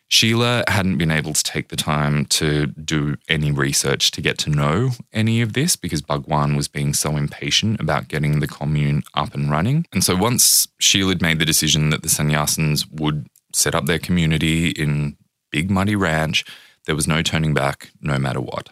[0.09, 4.49] Sheila hadn't been able to take the time to do any research to get to
[4.49, 9.33] know any of this because Bhagwan was being so impatient about getting the commune up
[9.33, 9.85] and running.
[9.93, 13.99] And so once Sheila had made the decision that the sannyasins would set up their
[13.99, 15.15] community in
[15.51, 16.45] Big Muddy Ranch,
[16.85, 18.69] there was no turning back, no matter what.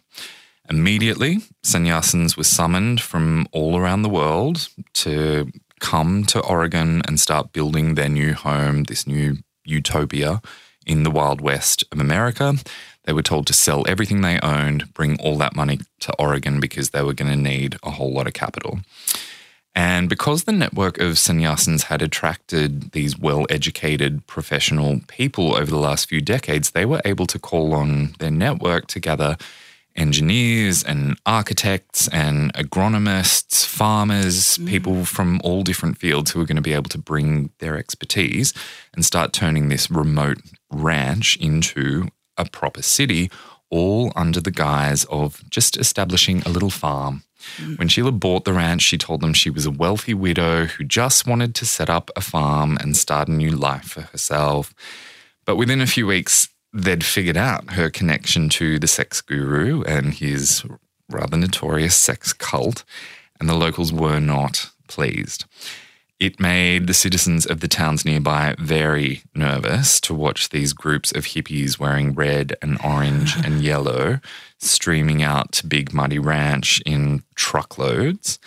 [0.70, 7.54] Immediately, sannyasins were summoned from all around the world to come to Oregon and start
[7.54, 10.42] building their new home, this new utopia
[10.86, 12.56] in the Wild West of America.
[13.06, 16.90] They were told to sell everything they owned, bring all that money to Oregon because
[16.90, 18.80] they were going to need a whole lot of capital.
[19.80, 25.78] And because the network of sannyasins had attracted these well educated professional people over the
[25.78, 29.38] last few decades, they were able to call on their network to gather
[29.96, 34.68] engineers and architects and agronomists, farmers, mm.
[34.68, 38.54] people from all different fields who are going to be able to bring their expertise
[38.94, 40.40] and start turning this remote
[40.70, 43.32] ranch into a proper city,
[43.70, 47.24] all under the guise of just establishing a little farm
[47.58, 47.80] Mm.
[47.80, 51.28] when Sheila bought the ranch, she told them she was a wealthy widow who just
[51.28, 54.74] wanted to set up a farm and start a new life for herself.
[55.46, 60.14] But within a few weeks, they'd figured out her connection to the sex guru and
[60.14, 60.64] his
[61.10, 62.84] rather notorious sex cult,
[63.40, 65.46] and the locals were not pleased.
[66.20, 71.24] It made the citizens of the towns nearby very nervous to watch these groups of
[71.24, 74.20] hippies wearing red and orange and yellow
[74.58, 78.38] streaming out to Big Muddy Ranch in truckloads.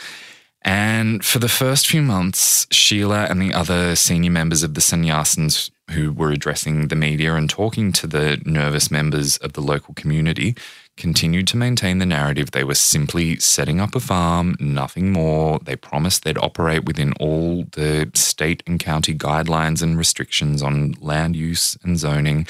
[0.60, 5.70] And for the first few months, Sheila and the other senior members of the sannyasins
[5.90, 10.54] who were addressing the media and talking to the nervous members of the local community
[11.02, 15.58] continued to maintain the narrative they were simply setting up a farm, nothing more.
[15.58, 21.34] They promised they'd operate within all the state and county guidelines and restrictions on land
[21.34, 22.46] use and zoning.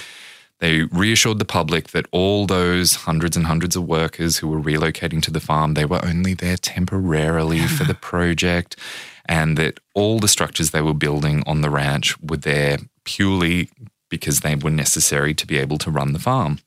[0.58, 5.22] They reassured the public that all those hundreds and hundreds of workers who were relocating
[5.22, 8.76] to the farm, they were only there temporarily for the project
[9.24, 13.70] and that all the structures they were building on the ranch were there purely
[14.10, 16.58] because they were necessary to be able to run the farm.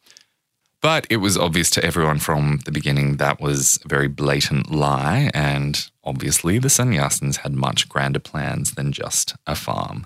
[0.81, 5.31] But it was obvious to everyone from the beginning that was a very blatant lie,
[5.33, 10.05] and obviously the sannyasins had much grander plans than just a farm.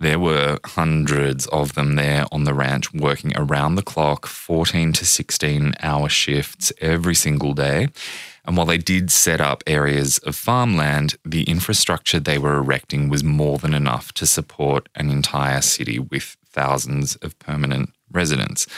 [0.00, 5.04] There were hundreds of them there on the ranch working around the clock, 14 to
[5.04, 7.88] 16 hour shifts every single day.
[8.44, 13.24] And while they did set up areas of farmland, the infrastructure they were erecting was
[13.24, 18.68] more than enough to support an entire city with thousands of permanent residents.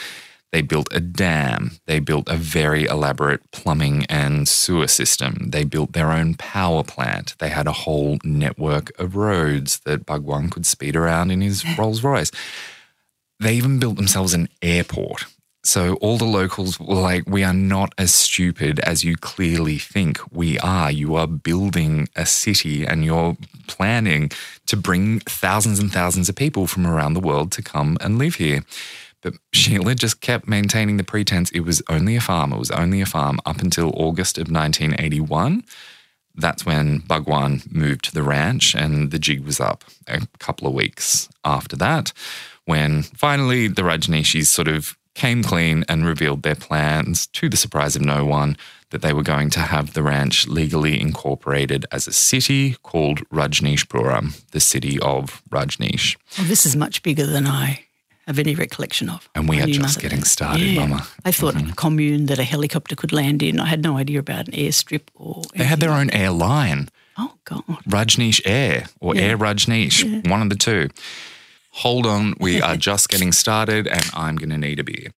[0.51, 1.71] They built a dam.
[1.87, 5.49] They built a very elaborate plumbing and sewer system.
[5.51, 7.35] They built their own power plant.
[7.39, 12.03] They had a whole network of roads that Bhagwan could speed around in his Rolls
[12.03, 12.31] Royce.
[13.39, 15.25] They even built themselves an airport.
[15.63, 20.19] So all the locals were like, We are not as stupid as you clearly think
[20.31, 20.91] we are.
[20.91, 23.37] You are building a city and you're
[23.67, 24.31] planning
[24.65, 28.35] to bring thousands and thousands of people from around the world to come and live
[28.35, 28.63] here.
[29.21, 32.51] But Sheila just kept maintaining the pretense it was only a farm.
[32.51, 35.63] It was only a farm up until August of 1981.
[36.33, 40.73] That's when Bhagwan moved to the ranch, and the jig was up a couple of
[40.73, 42.13] weeks after that,
[42.65, 47.97] when finally the Rajneeshis sort of came clean and revealed their plans, to the surprise
[47.97, 48.55] of no one,
[48.91, 54.49] that they were going to have the ranch legally incorporated as a city called Rajneeshpuram,
[54.51, 56.15] the city of Rajneesh.
[56.47, 57.85] This is much bigger than I
[58.31, 59.29] have any recollection of.
[59.35, 60.79] And we are just getting started, yeah.
[60.81, 61.07] Mama.
[61.25, 61.71] I thought mm-hmm.
[61.71, 63.59] a commune that a helicopter could land in.
[63.59, 65.43] I had no idea about an airstrip or.
[65.55, 66.89] They had their own airline.
[67.17, 67.63] Oh God.
[67.89, 69.21] Rajneesh Air or yeah.
[69.23, 70.31] Air Rajneesh, yeah.
[70.31, 70.89] one of the two.
[71.71, 75.11] Hold on, we are just getting started, and I'm going to need a beer.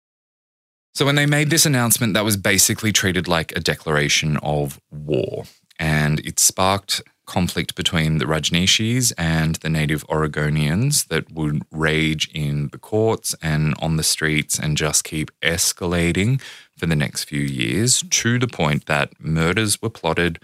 [0.96, 5.46] So when they made this announcement, that was basically treated like a declaration of war,
[5.80, 12.68] and it sparked conflict between the Rajneeshis and the native Oregonians that would rage in
[12.70, 16.42] the courts and on the streets and just keep escalating
[16.78, 20.40] for the next few years to the point that murders were plotted,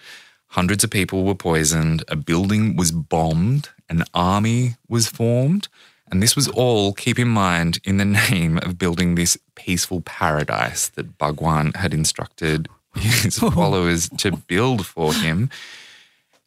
[0.47, 5.67] hundreds of people were poisoned, a building was bombed, an army was formed.
[6.11, 10.89] And this was all, keep in mind, in the name of building this peaceful paradise
[10.89, 15.49] that Bhagwan had instructed his followers to build for him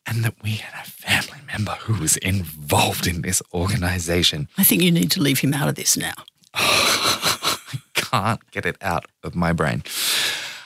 [0.06, 4.48] and that we had a family member who was involved in this organization.
[4.58, 6.14] I think you need to leave him out of this now.
[6.54, 7.58] I
[7.94, 9.82] can't get it out of my brain.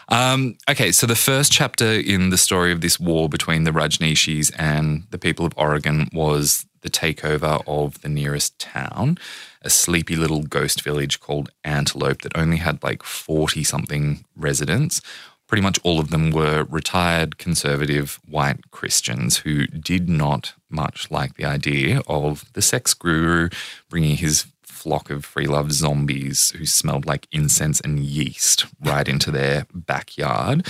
[0.08, 4.52] Um, okay, so the first chapter in the story of this war between the Rajneeshis
[4.56, 9.18] and the people of Oregon was the takeover of the nearest town,
[9.62, 15.00] a sleepy little ghost village called Antelope that only had like 40 something residents.
[15.46, 21.34] Pretty much all of them were retired conservative white Christians who did not much like
[21.34, 23.48] the idea of the sex guru
[23.88, 29.30] bringing his flock of free love zombies who smelled like incense and yeast right into
[29.30, 30.66] their backyard.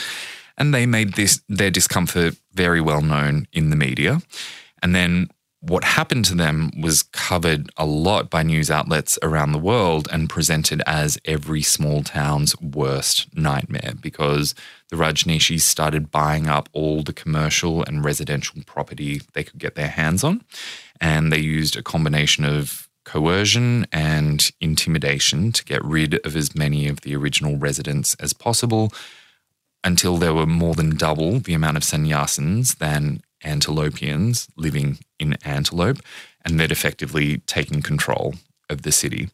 [0.56, 4.22] And they made this their discomfort very well known in the media.
[4.82, 5.28] And then
[5.68, 10.30] what happened to them was covered a lot by news outlets around the world and
[10.30, 14.54] presented as every small town's worst nightmare because
[14.90, 19.88] the Rajneeshis started buying up all the commercial and residential property they could get their
[19.88, 20.44] hands on.
[21.00, 26.86] And they used a combination of coercion and intimidation to get rid of as many
[26.86, 28.92] of the original residents as possible
[29.82, 35.98] until there were more than double the amount of sannyasins than Antelopians living in Antelope,
[36.44, 38.34] and they'd effectively taken control
[38.68, 39.30] of the city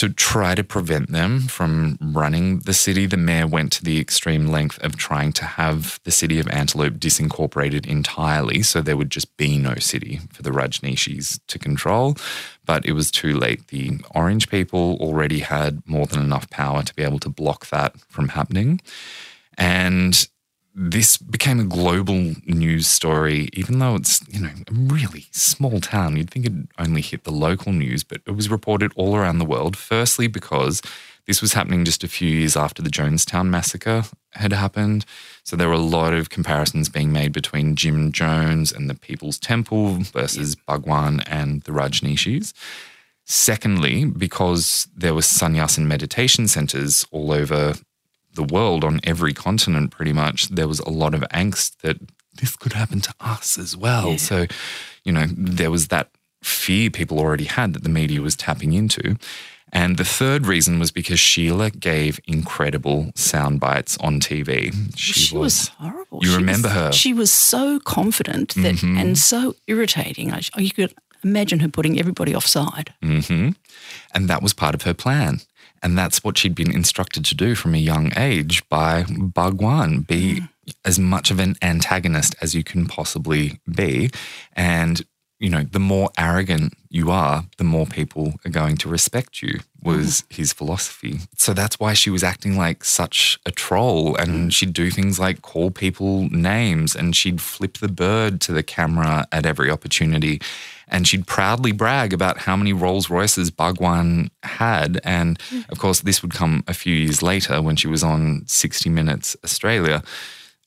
[0.00, 4.46] to try to prevent them from running the city, the mayor went to the extreme
[4.46, 9.36] length of trying to have the city of Antelope disincorporated entirely so there would just
[9.36, 12.16] be no city for the Rajneeshis to control.
[12.64, 13.68] But it was too late.
[13.68, 18.00] The Orange people already had more than enough power to be able to block that
[18.08, 18.80] from happening.
[19.58, 20.26] And
[20.82, 26.16] this became a global news story, even though it's, you know, a really small town.
[26.16, 29.44] You'd think it'd only hit the local news, but it was reported all around the
[29.44, 29.76] world.
[29.76, 30.80] Firstly, because
[31.26, 35.04] this was happening just a few years after the Jonestown massacre had happened.
[35.44, 39.38] So there were a lot of comparisons being made between Jim Jones and the People's
[39.38, 42.54] Temple versus Bhagwan and the Rajneeshis.
[43.26, 47.74] Secondly, because there were sannyasin meditation centers all over
[48.34, 51.98] the world on every continent pretty much there was a lot of angst that
[52.34, 54.16] this could happen to us as well yeah.
[54.16, 54.46] so
[55.04, 56.10] you know there was that
[56.42, 59.16] fear people already had that the media was tapping into
[59.72, 64.74] and the third reason was because Sheila gave incredible sound bites on TV.
[64.96, 66.18] She, she was, was, horrible.
[66.22, 66.92] You she remember was, her?
[66.92, 68.98] She was so confident that mm-hmm.
[68.98, 70.32] and so irritating.
[70.56, 72.92] You could imagine her putting everybody offside.
[73.02, 73.50] Mm-hmm.
[74.14, 75.40] And that was part of her plan.
[75.82, 80.40] And that's what she'd been instructed to do from a young age by Bhagwan be
[80.40, 80.48] mm.
[80.84, 84.10] as much of an antagonist as you can possibly be.
[84.54, 85.02] And,
[85.38, 89.60] you know, the more arrogant you are, the more people are going to respect you,
[89.82, 90.36] was mm.
[90.36, 91.20] his philosophy.
[91.38, 94.16] So that's why she was acting like such a troll.
[94.16, 94.52] And mm.
[94.52, 99.26] she'd do things like call people names and she'd flip the bird to the camera
[99.32, 100.40] at every opportunity
[100.90, 105.00] and she'd proudly brag about how many Rolls Royces Bhagwan had.
[105.04, 108.90] And of course, this would come a few years later when she was on 60
[108.90, 110.02] Minutes Australia.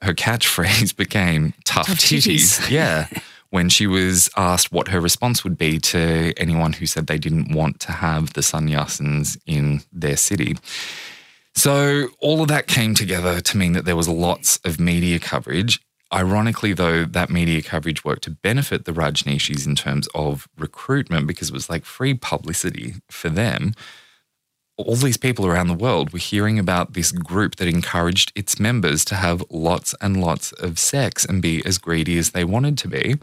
[0.02, 2.60] Her catchphrase became tough, tough titties.
[2.60, 2.70] titties.
[2.72, 3.08] yeah.
[3.50, 7.54] when she was asked what her response would be to anyone who said they didn't
[7.54, 10.58] want to have the sannyasins in their city.
[11.56, 15.80] So, all of that came together to mean that there was lots of media coverage.
[16.14, 21.50] Ironically, though, that media coverage worked to benefit the Rajneeshis in terms of recruitment because
[21.50, 23.74] it was like free publicity for them.
[24.78, 29.04] All these people around the world were hearing about this group that encouraged its members
[29.06, 32.88] to have lots and lots of sex and be as greedy as they wanted to
[32.88, 33.16] be.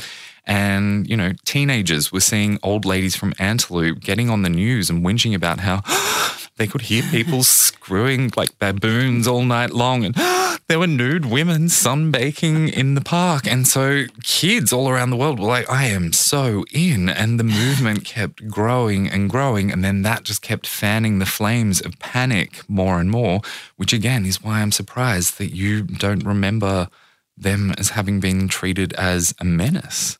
[0.46, 5.04] And, you know, teenagers were seeing old ladies from Antelope getting on the news and
[5.04, 5.82] whinging about how
[6.56, 7.42] they could hear people
[7.90, 10.04] screwing like baboons all night long.
[10.04, 10.14] And
[10.68, 13.46] there were nude women sunbaking in the park.
[13.46, 17.08] And so kids all around the world were like, I am so in.
[17.08, 19.72] And the movement kept growing and growing.
[19.72, 23.40] And then that just kept fanning the flames of panic more and more,
[23.76, 26.88] which again is why I'm surprised that you don't remember
[27.36, 30.18] them as having been treated as a menace.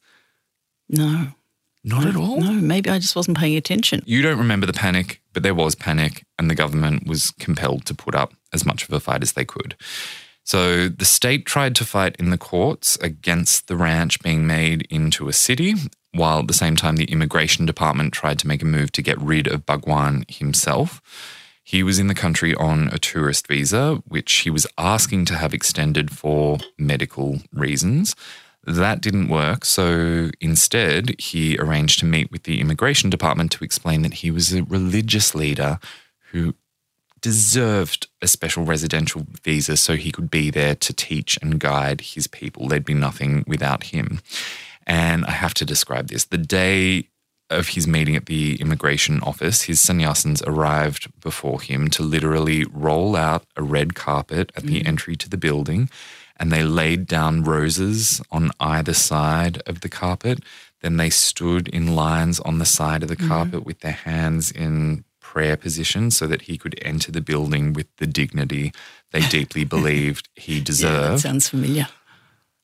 [0.91, 1.29] No.
[1.83, 2.41] Not at all?
[2.41, 4.03] No, maybe I just wasn't paying attention.
[4.05, 7.95] You don't remember the panic, but there was panic, and the government was compelled to
[7.95, 9.77] put up as much of a fight as they could.
[10.45, 15.29] So the state tried to fight in the courts against the ranch being made into
[15.29, 15.75] a city,
[16.13, 19.19] while at the same time, the immigration department tried to make a move to get
[19.21, 21.01] rid of Bhagwan himself.
[21.63, 25.55] He was in the country on a tourist visa, which he was asking to have
[25.55, 28.17] extended for medical reasons.
[28.65, 29.65] That didn't work.
[29.65, 34.53] So instead, he arranged to meet with the immigration department to explain that he was
[34.53, 35.79] a religious leader
[36.31, 36.55] who
[37.21, 42.27] deserved a special residential visa so he could be there to teach and guide his
[42.27, 42.69] people.
[42.69, 44.21] There'd be nothing without him.
[44.87, 46.25] And I have to describe this.
[46.25, 47.09] The day
[47.51, 53.17] of his meeting at the immigration office, his sannyasins arrived before him to literally roll
[53.17, 54.87] out a red carpet at the mm.
[54.87, 55.91] entry to the building,
[56.41, 60.41] and they laid down roses on either side of the carpet.
[60.81, 63.29] Then they stood in lines on the side of the mm-hmm.
[63.29, 67.87] carpet with their hands in prayer position so that he could enter the building with
[67.99, 68.73] the dignity
[69.13, 71.21] they deeply believed he Yeah, that deserved.
[71.21, 71.89] sounds familiar.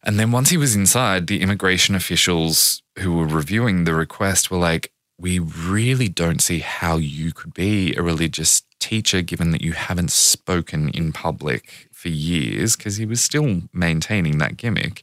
[0.03, 4.59] And then once he was inside, the immigration officials who were reviewing the request were
[4.59, 9.72] like, We really don't see how you could be a religious teacher given that you
[9.72, 15.02] haven't spoken in public for years, because he was still maintaining that gimmick.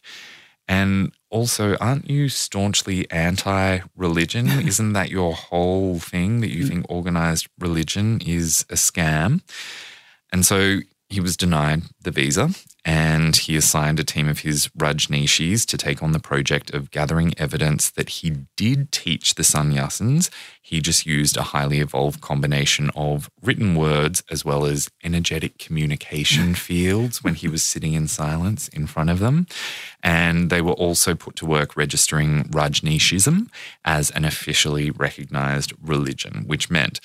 [0.68, 4.48] And also, aren't you staunchly anti religion?
[4.68, 6.70] Isn't that your whole thing that you mm.
[6.70, 9.42] think organized religion is a scam?
[10.32, 10.80] And so
[11.14, 12.50] he was denied the visa
[12.86, 17.34] and he assigned a team of his Rajneeshis to take on the project of gathering
[17.38, 20.30] evidence that he did teach the sannyasins.
[20.62, 26.56] He just used a highly evolved combination of written words as well as energetic communication
[26.68, 29.48] fields when he was sitting in silence in front of them.
[30.02, 33.48] And they were also put to work registering Rajneeshism
[33.86, 37.00] as an officially recognized religion, which meant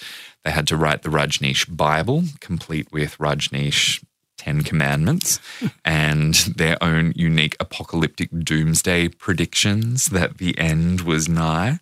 [0.48, 4.02] they had to write the Rajneesh Bible, complete with Rajneesh
[4.38, 5.40] Ten Commandments
[5.84, 11.80] and their own unique apocalyptic doomsday predictions that the end was nigh.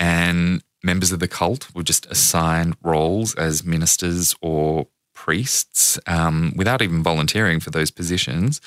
[0.00, 6.82] And members of the cult were just assigned roles as ministers or priests um, without
[6.82, 8.60] even volunteering for those positions.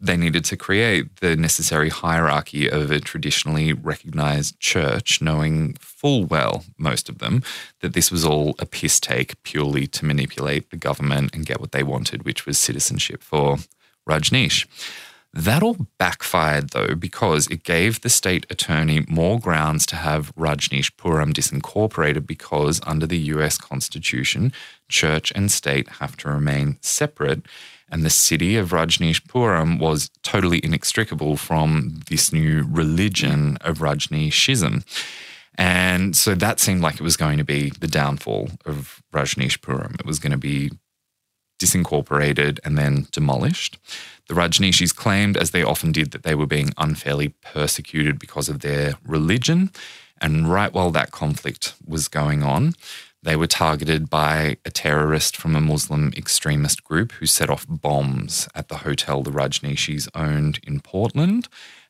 [0.00, 6.64] They needed to create the necessary hierarchy of a traditionally recognized church, knowing full well,
[6.78, 7.42] most of them,
[7.80, 11.72] that this was all a piss take purely to manipulate the government and get what
[11.72, 13.58] they wanted, which was citizenship for
[14.08, 14.66] Rajneesh.
[15.32, 21.32] That all backfired though, because it gave the state attorney more grounds to have Rajneeshpuram
[21.32, 24.52] disincorporated because under the US Constitution,
[24.88, 27.46] church and state have to remain separate.
[27.90, 34.84] And the city of Rajneeshpuram was totally inextricable from this new religion of Rajneeshism.
[35.56, 39.98] And so that seemed like it was going to be the downfall of Rajneeshpuram.
[39.98, 40.70] It was going to be
[41.58, 43.78] disincorporated and then demolished.
[44.28, 48.60] The Rajneeshis claimed, as they often did, that they were being unfairly persecuted because of
[48.60, 49.70] their religion.
[50.20, 52.74] And right while that conflict was going on,
[53.22, 58.48] they were targeted by a terrorist from a Muslim extremist group who set off bombs
[58.54, 61.48] at the hotel the Rajneeshis owned in Portland.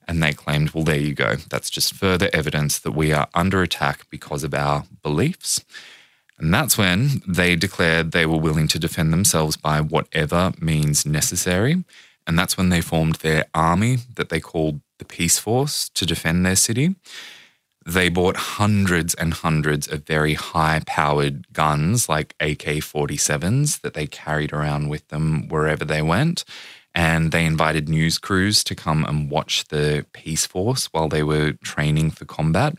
[0.08, 1.36] And they claimed, well, there you go.
[1.36, 5.64] That's just further evidence that we are under attack because of our beliefs.
[6.36, 11.84] And that's when they declared they were willing to defend themselves by whatever means necessary.
[12.26, 16.44] And that's when they formed their army that they called the Peace Force to defend
[16.44, 16.96] their city.
[17.86, 24.06] They bought hundreds and hundreds of very high powered guns like AK 47s that they
[24.06, 26.44] carried around with them wherever they went.
[26.94, 31.52] And they invited news crews to come and watch the Peace Force while they were
[31.64, 32.74] training for combat.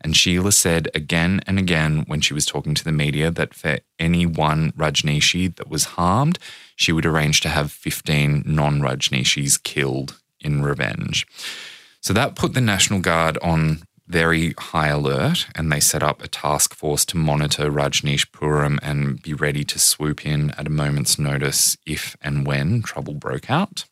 [0.00, 3.78] And Sheila said again and again when she was talking to the media that for
[3.98, 6.38] any one Rajneeshi that was harmed,
[6.76, 11.26] she would arrange to have 15 non Rajneeshis killed in revenge.
[12.00, 16.28] So that put the National Guard on very high alert and they set up a
[16.28, 21.76] task force to monitor Rajneeshpuram and be ready to swoop in at a moment's notice
[21.86, 23.84] if and when trouble broke out.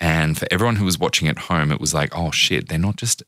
[0.00, 2.96] And for everyone who was watching at home, it was like, oh shit, they're not
[2.96, 3.22] just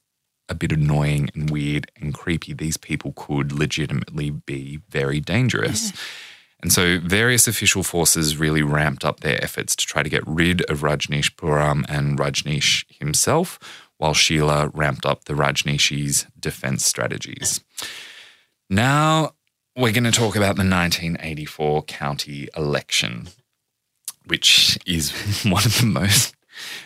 [0.48, 2.52] a bit annoying and weird and creepy.
[2.52, 5.92] These people could legitimately be very dangerous.
[6.64, 10.62] And so various official forces really ramped up their efforts to try to get rid
[10.70, 13.58] of Rajneeshpuram and Rajneesh himself,
[14.04, 17.64] while Sheila ramped up the Rajneeshis' defense strategies.
[18.68, 19.32] Now
[19.74, 23.28] we're going to talk about the 1984 county election,
[24.26, 25.10] which is
[25.46, 26.34] one of the most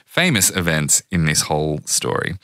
[0.07, 2.37] famous events in this whole story.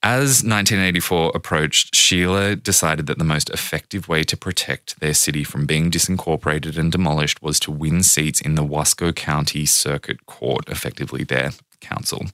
[0.00, 5.66] As 1984 approached, Sheila decided that the most effective way to protect their city from
[5.66, 11.24] being disincorporated and demolished was to win seats in the Wasco County Circuit Court, effectively
[11.24, 12.26] their council.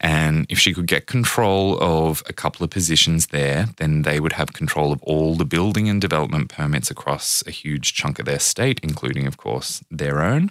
[0.00, 4.32] And if she could get control of a couple of positions there, then they would
[4.34, 8.40] have control of all the building and development permits across a huge chunk of their
[8.40, 10.50] state, including, of course, their own.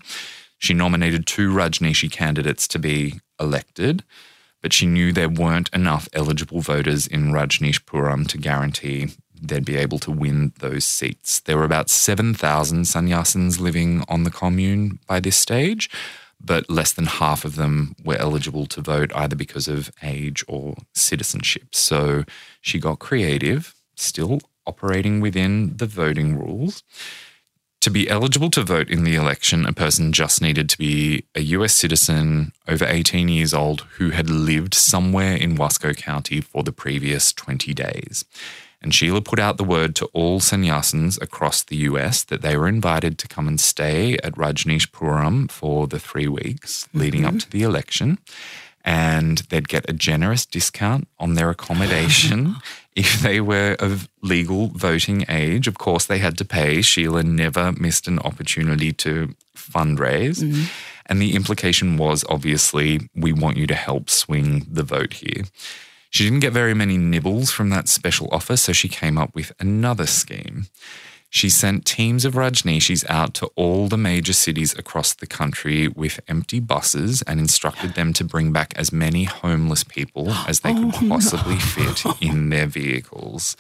[0.58, 4.04] She nominated two Rajneeshi candidates to be elected,
[4.62, 9.10] but she knew there weren't enough eligible voters in Rajneeshpuram to guarantee
[9.42, 11.42] they'd be able to win those seats.
[11.42, 15.90] There were about 7,000 sannyasins living on the commune by this stage,
[16.44, 20.76] but less than half of them were eligible to vote either because of age or
[20.94, 21.74] citizenship.
[21.74, 22.26] So
[22.62, 26.84] she got creative, still operating within the voting rules.
[27.82, 31.42] To be eligible to vote in the election, a person just needed to be a
[31.42, 36.72] US citizen over 18 years old who had lived somewhere in Wasco County for the
[36.72, 38.24] previous 20 days.
[38.84, 42.68] And Sheila put out the word to all sannyasins across the US that they were
[42.68, 47.64] invited to come and stay at Rajneeshpuram for the three weeks leading up to the
[47.64, 48.20] election
[48.84, 52.56] and they'd get a generous discount on their accommodation
[52.96, 55.68] if they were of legal voting age.
[55.68, 56.82] Of course, they had to pay.
[56.82, 60.44] Sheila never missed an opportunity to fundraise.
[60.44, 60.66] Mm-hmm.
[61.06, 65.44] And the implication was obviously, we want you to help swing the vote here.
[66.14, 69.52] She didn't get very many nibbles from that special offer, so she came up with
[69.60, 70.68] another scheme.
[71.32, 76.20] She sent teams of Rajneeshis out to all the major cities across the country with
[76.28, 80.94] empty buses and instructed them to bring back as many homeless people as they could
[80.94, 83.58] oh, possibly fit in their vehicles.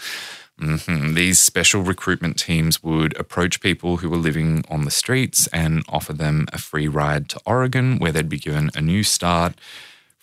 [0.61, 1.15] Mm-hmm.
[1.15, 6.13] These special recruitment teams would approach people who were living on the streets and offer
[6.13, 9.55] them a free ride to Oregon, where they'd be given a new start,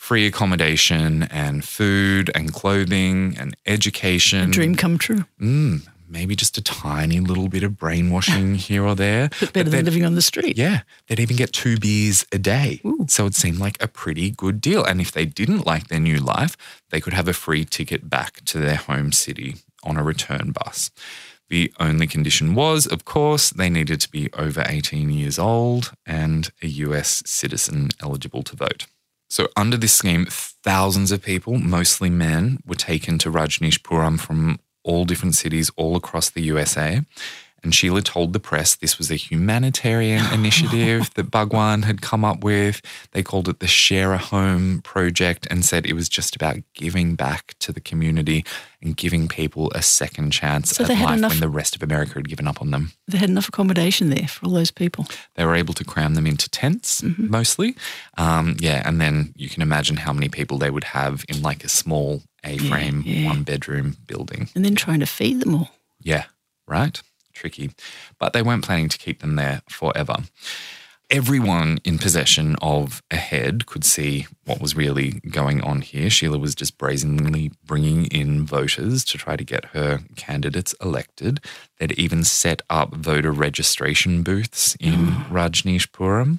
[0.01, 4.49] free accommodation and food and clothing and education.
[4.49, 5.27] A dream come true.
[5.39, 9.29] Mm, maybe just a tiny little bit of brainwashing here or there.
[9.39, 10.57] But better but than living on the street.
[10.57, 10.81] Yeah.
[11.07, 12.81] They'd even get two beers a day.
[12.85, 13.05] Ooh.
[13.09, 14.83] So it seemed like a pretty good deal.
[14.83, 16.57] And if they didn't like their new life,
[16.89, 20.91] they could have a free ticket back to their home city on a return bus.
[21.51, 26.51] The only condition was, of course, they needed to be over 18 years old and
[26.63, 28.87] a US citizen eligible to vote.
[29.31, 35.05] So, under this scheme, thousands of people, mostly men, were taken to Rajneeshpuram from all
[35.05, 37.03] different cities all across the USA.
[37.63, 42.43] And Sheila told the press this was a humanitarian initiative that Bhagwan had come up
[42.43, 42.81] with.
[43.13, 47.15] They called it the Share a Home Project and said it was just about giving
[47.15, 48.45] back to the community
[48.83, 52.15] and giving people a second chance so at life enough, when the rest of America
[52.15, 52.93] had given up on them.
[53.07, 55.07] They had enough accommodation there for all those people.
[55.35, 57.31] They were able to cram them into tents mm-hmm.
[57.31, 57.77] mostly.
[58.17, 61.63] Um, yeah, and then you can imagine how many people they would have in like
[61.63, 63.29] a small A frame, yeah, yeah.
[63.29, 64.49] one bedroom building.
[64.55, 65.71] And then trying to feed them all.
[66.01, 66.25] Yeah,
[66.67, 67.03] right
[67.41, 67.71] tricky,
[68.19, 70.17] but they weren't planning to keep them there forever.
[71.11, 76.09] Everyone in possession of a head could see what was really going on here.
[76.09, 81.41] Sheila was just brazenly bringing in voters to try to get her candidates elected.
[81.79, 86.39] They'd even set up voter registration booths in Rajneeshpuram.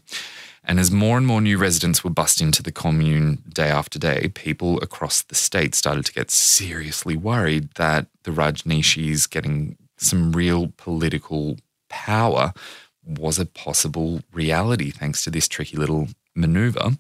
[0.64, 4.30] And as more and more new residents were bussed into the commune day after day,
[4.34, 10.74] people across the state started to get seriously worried that the Rajneeshis getting some real
[10.78, 11.58] political
[11.90, 12.54] power
[13.06, 16.92] was a possible reality thanks to this tricky little maneuver.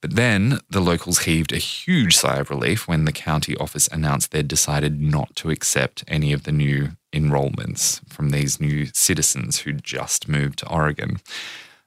[0.00, 4.30] But then the locals heaved a huge sigh of relief when the county office announced
[4.30, 9.82] they'd decided not to accept any of the new enrollments from these new citizens who'd
[9.82, 11.18] just moved to Oregon.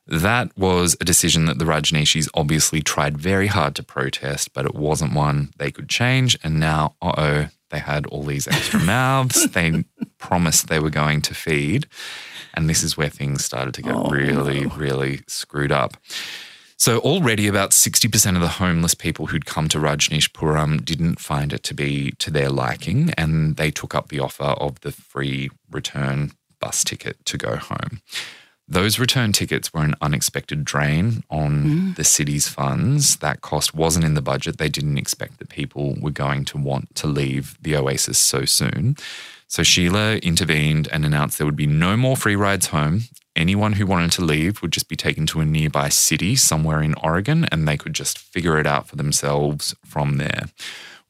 [0.07, 4.75] That was a decision that the Rajneeshis obviously tried very hard to protest, but it
[4.75, 6.37] wasn't one they could change.
[6.43, 9.83] And now, uh oh, they had all these extra mouths they
[10.17, 11.87] promised they were going to feed.
[12.53, 15.97] And this is where things started to get oh, really, really screwed up.
[16.77, 21.61] So, already about 60% of the homeless people who'd come to Rajneeshpuram didn't find it
[21.63, 26.31] to be to their liking, and they took up the offer of the free return
[26.59, 28.01] bus ticket to go home.
[28.71, 31.95] Those return tickets were an unexpected drain on mm.
[31.97, 33.17] the city's funds.
[33.17, 34.59] That cost wasn't in the budget.
[34.59, 38.95] They didn't expect that people were going to want to leave the Oasis so soon.
[39.47, 43.01] So Sheila intervened and announced there would be no more free rides home.
[43.35, 46.93] Anyone who wanted to leave would just be taken to a nearby city somewhere in
[46.93, 50.45] Oregon and they could just figure it out for themselves from there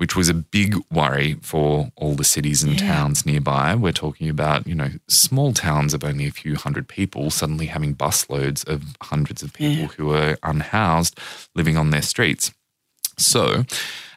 [0.02, 2.88] which was a big worry for all the cities and yeah.
[2.88, 3.76] towns nearby.
[3.76, 7.96] We're talking about, you know, small towns of only a few hundred people suddenly having
[7.96, 9.88] busloads of hundreds of people yeah.
[9.90, 11.20] who are unhoused
[11.54, 12.52] living on their streets.
[13.20, 13.64] So,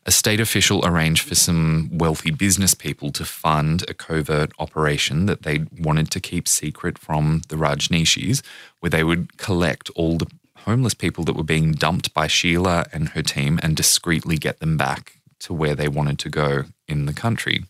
[0.07, 5.43] a state official arranged for some wealthy business people to fund a covert operation that
[5.43, 8.43] they wanted to keep secret from the Rajneeshis,
[8.81, 10.31] where they would collect all the
[10.61, 14.79] homeless people that were being dumped by Sheila and her team and discreetly get them
[14.79, 17.65] back to where they wanted to go in the country.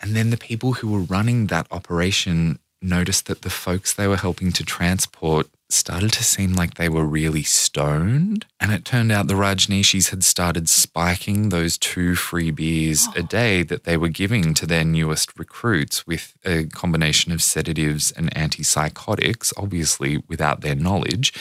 [0.00, 4.16] And then the people who were running that operation noticed that the folks they were
[4.16, 8.46] helping to transport started to seem like they were really stoned.
[8.60, 13.22] And it turned out the Rajneeshis had started spiking those two free beers a oh.
[13.22, 18.32] day that they were giving to their newest recruits with a combination of sedatives and
[18.34, 21.32] antipsychotics, obviously without their knowledge.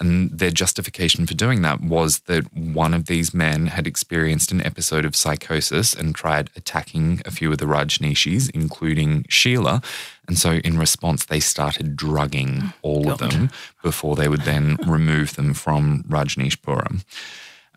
[0.00, 4.62] And their justification for doing that was that one of these men had experienced an
[4.62, 9.82] episode of psychosis and tried attacking a few of the Rajneeshis, including Sheila.
[10.26, 13.50] And so, in response, they started drugging mm, all of them
[13.82, 17.04] before they would then remove them from Rajneeshpuram.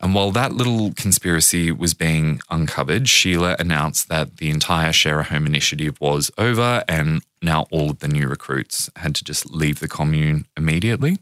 [0.00, 5.24] And while that little conspiracy was being uncovered, Sheila announced that the entire Share a
[5.24, 9.80] Home initiative was over and now all of the new recruits had to just leave
[9.80, 11.18] the commune immediately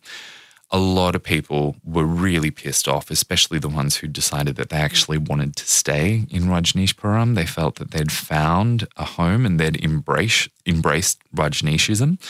[0.71, 4.77] a lot of people were really pissed off, especially the ones who decided that they
[4.77, 7.35] actually wanted to stay in Rajneeshpuram.
[7.35, 12.21] They felt that they'd found a home and they'd embrace, embraced Rajneeshism.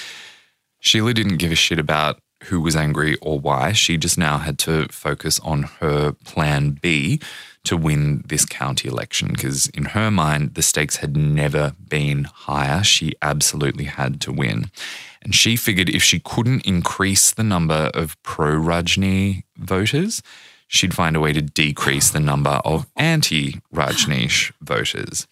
[0.80, 3.72] Sheila didn't give a shit about who was angry or why.
[3.72, 7.20] She just now had to focus on her plan B
[7.67, 12.83] to win this county election because, in her mind, the stakes had never been higher.
[12.83, 14.71] She absolutely had to win.
[15.23, 20.23] And she figured if she couldn't increase the number of pro Rajni voters,
[20.69, 25.27] she'd find a way to decrease the number of anti Rajneesh voters.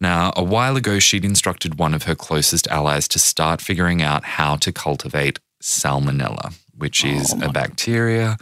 [0.00, 4.24] Now, a while ago, she'd instructed one of her closest allies to start figuring out
[4.24, 8.36] how to cultivate salmonella, which is oh a bacteria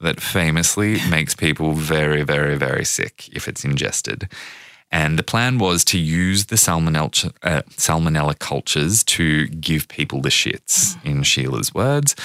[0.00, 4.28] that famously makes people very, very, very sick if it's ingested.
[4.90, 10.30] And the plan was to use the salmonella, uh, salmonella cultures to give people the
[10.30, 12.16] shits, in Sheila's words.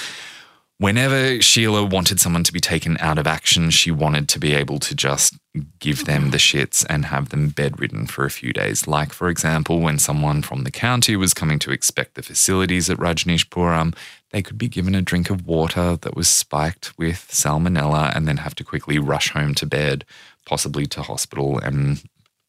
[0.78, 4.80] Whenever Sheila wanted someone to be taken out of action, she wanted to be able
[4.80, 5.34] to just
[5.78, 8.88] give them the shits and have them bedridden for a few days.
[8.88, 12.98] Like, for example, when someone from the county was coming to inspect the facilities at
[12.98, 13.94] Rajneeshpuram,
[14.34, 18.38] they could be given a drink of water that was spiked with salmonella and then
[18.38, 20.04] have to quickly rush home to bed,
[20.44, 22.02] possibly to hospital, and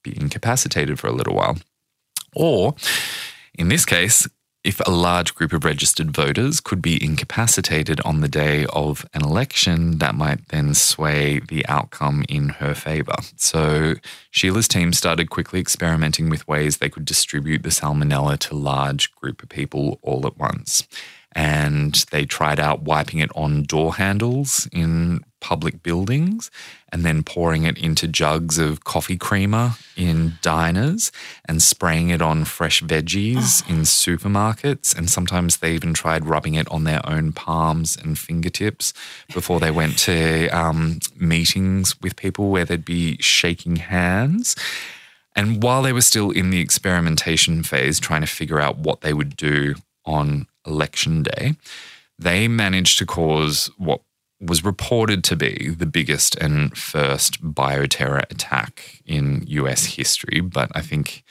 [0.03, 1.57] be incapacitated for a little while.
[2.33, 2.73] Or,
[3.53, 4.27] in this case,
[4.63, 9.23] if a large group of registered voters could be incapacitated on the day of an
[9.23, 13.17] election, that might then sway the outcome in her favour.
[13.35, 13.93] So
[14.31, 19.43] Sheila's team started quickly experimenting with ways they could distribute the salmonella to large group
[19.43, 20.87] of people all at once
[21.35, 26.49] and they tried out wiping it on door handles in public buildings
[26.91, 31.11] and then pouring it into jugs of coffee creamer in diners
[31.47, 33.73] and spraying it on fresh veggies oh.
[33.73, 34.97] in supermarkets.
[34.97, 38.93] And sometimes they even tried rubbing it on their own palms and fingertips
[39.33, 44.55] before they went to um, meetings with people where they'd be shaking hands.
[45.35, 49.13] And while they were still in the experimentation phase, trying to figure out what they
[49.13, 49.75] would do
[50.05, 51.55] on election day,
[52.17, 54.01] they managed to cause what
[54.41, 60.41] was reported to be the biggest and first bioterror attack in US history.
[60.41, 61.23] But I think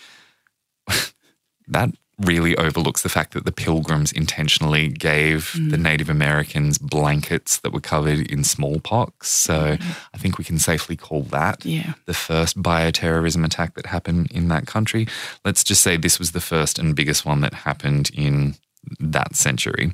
[1.69, 5.71] that really overlooks the fact that the pilgrims intentionally gave mm.
[5.71, 9.31] the Native Americans blankets that were covered in smallpox.
[9.31, 9.97] So mm.
[10.15, 11.95] I think we can safely call that yeah.
[12.07, 15.09] the first bioterrorism attack that happened in that country.
[15.45, 18.55] Let's just say this was the first and biggest one that happened in
[19.01, 19.93] that century.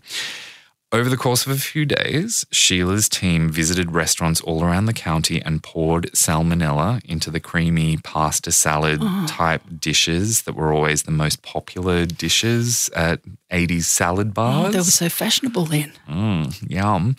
[0.93, 5.41] Over the course of a few days, Sheila's team visited restaurants all around the county
[5.41, 9.24] and poured salmonella into the creamy pasta salad oh.
[9.28, 13.20] type dishes that were always the most popular dishes at
[13.53, 14.66] 80s salad bars.
[14.66, 15.93] Oh, they were so fashionable then.
[16.09, 17.14] Mm, yum.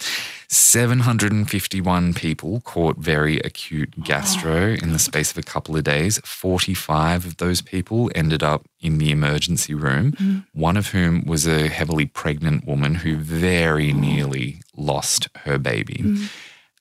[0.50, 6.20] 751 people caught very acute gastro oh, in the space of a couple of days.
[6.26, 10.46] 45 of those people ended up in the emergency room, mm.
[10.54, 13.96] one of whom was a heavily pregnant woman who very oh.
[13.96, 16.02] nearly lost her baby.
[16.04, 16.30] Mm.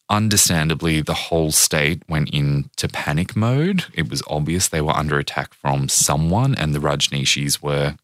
[0.09, 3.84] Understandably, the whole state went into panic mode.
[3.94, 7.96] It was obvious they were under attack from someone, and the Rajneeshis were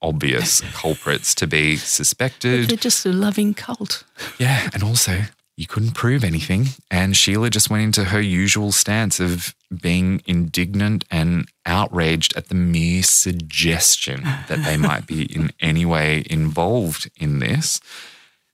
[0.00, 2.68] obvious culprits to be suspected.
[2.68, 4.04] They're just a loving cult.
[4.38, 5.24] Yeah, and also
[5.56, 6.68] you couldn't prove anything.
[6.90, 12.54] And Sheila just went into her usual stance of being indignant and outraged at the
[12.54, 17.80] mere suggestion that they might be in any way involved in this.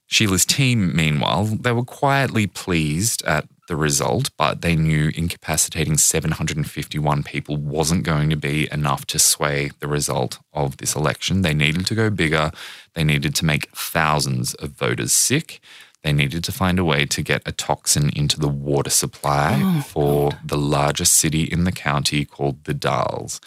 [0.07, 7.23] Sheila's team, meanwhile, they were quietly pleased at the result, but they knew incapacitating 751
[7.23, 11.41] people wasn't going to be enough to sway the result of this election.
[11.41, 12.51] They needed to go bigger.
[12.95, 15.61] They needed to make thousands of voters sick.
[16.03, 19.81] They needed to find a way to get a toxin into the water supply oh,
[19.81, 20.39] for God.
[20.45, 23.39] the largest city in the county called the Dalles.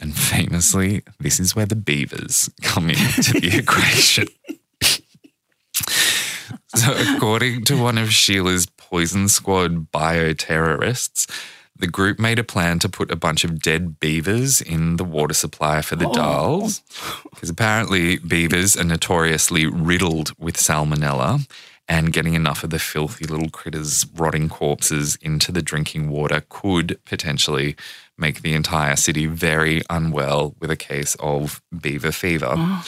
[0.00, 4.28] And famously, this is where the beavers come into the equation.
[6.74, 11.26] So, according to one of Sheila's Poison Squad bioterrorists,
[11.76, 15.34] the group made a plan to put a bunch of dead beavers in the water
[15.34, 16.12] supply for the Oh.
[16.14, 16.82] Dalles.
[17.30, 21.48] Because apparently, beavers are notoriously riddled with salmonella,
[21.88, 26.98] and getting enough of the filthy little critters' rotting corpses into the drinking water could
[27.04, 27.76] potentially
[28.18, 32.54] make the entire city very unwell with a case of beaver fever.
[32.56, 32.84] Oh.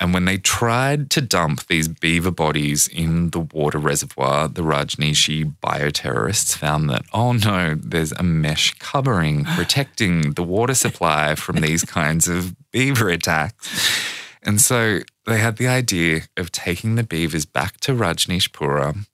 [0.00, 5.56] And when they tried to dump these beaver bodies in the water reservoir, the Rajneeshi
[5.60, 11.82] bioterrorists found that, oh no, there's a mesh covering protecting the water supply from these
[11.82, 14.07] kinds of beaver attacks.
[14.48, 19.06] And so they had the idea of taking the beavers back to Rajneeshpuram,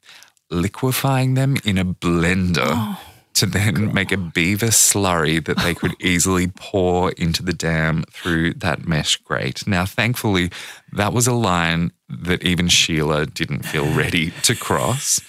[0.49, 3.01] liquefying them in a blender oh,
[3.33, 8.55] to then make a beaver slurry that they could easily pour into the dam through
[8.55, 9.67] that mesh grate.
[9.67, 10.53] Now, thankfully,
[10.93, 15.21] that was a line that even Sheila didn't feel ready to cross.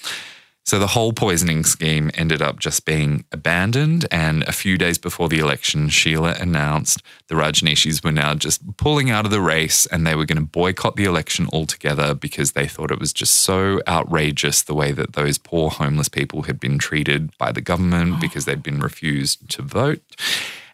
[0.66, 4.08] So the whole poisoning scheme ended up just being abandoned.
[4.10, 9.12] And a few days before the election, Sheila announced the Rajneeshis were now just pulling
[9.12, 12.68] out of the race and they were going to boycott the election altogether because they
[12.68, 16.80] thought it was just so outrageous the way that those poor homeless people had been
[16.80, 18.20] treated by the government oh.
[18.20, 20.02] because they'd been refused to vote.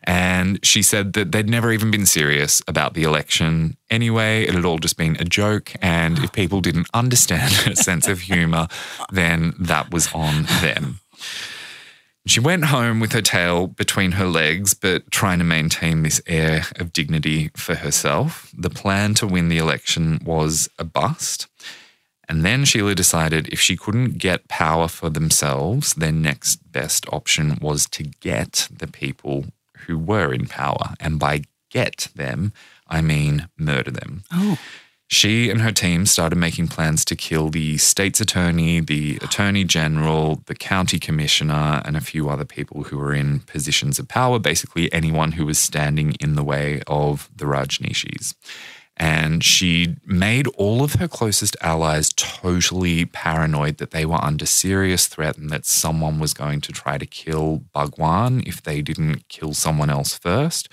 [0.03, 4.43] And she said that they'd never even been serious about the election anyway.
[4.43, 5.73] It had all just been a joke.
[5.81, 8.67] And if people didn't understand her sense of humor,
[9.11, 10.99] then that was on them.
[12.27, 16.65] She went home with her tail between her legs, but trying to maintain this air
[16.75, 18.51] of dignity for herself.
[18.55, 21.47] The plan to win the election was a bust.
[22.29, 27.57] And then Sheila decided if she couldn't get power for themselves, their next best option
[27.59, 29.45] was to get the people
[29.87, 30.95] who were in power.
[30.99, 32.53] And by get them,
[32.87, 34.23] I mean murder them.
[34.31, 34.59] Oh,
[35.07, 40.41] She and her team started making plans to kill the state's attorney, the attorney general,
[40.45, 44.91] the county commissioner, and a few other people who were in positions of power, basically
[44.93, 48.35] anyone who was standing in the way of the Rajneeshis.
[49.01, 55.07] And she made all of her closest allies totally paranoid that they were under serious
[55.07, 59.55] threat and that someone was going to try to kill Bhagwan if they didn't kill
[59.55, 60.69] someone else first.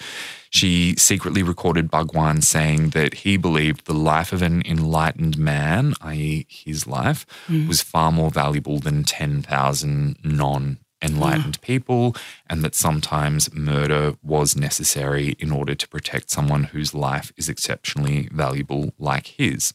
[0.50, 6.44] She secretly recorded Bhagwan saying that he believed the life of an enlightened man, i.e.,
[6.50, 7.66] his life, hmm.
[7.66, 11.62] was far more valuable than 10,000 non enlightened mm.
[11.62, 12.16] people,
[12.48, 18.28] and that sometimes murder was necessary in order to protect someone whose life is exceptionally
[18.32, 19.74] valuable, like his.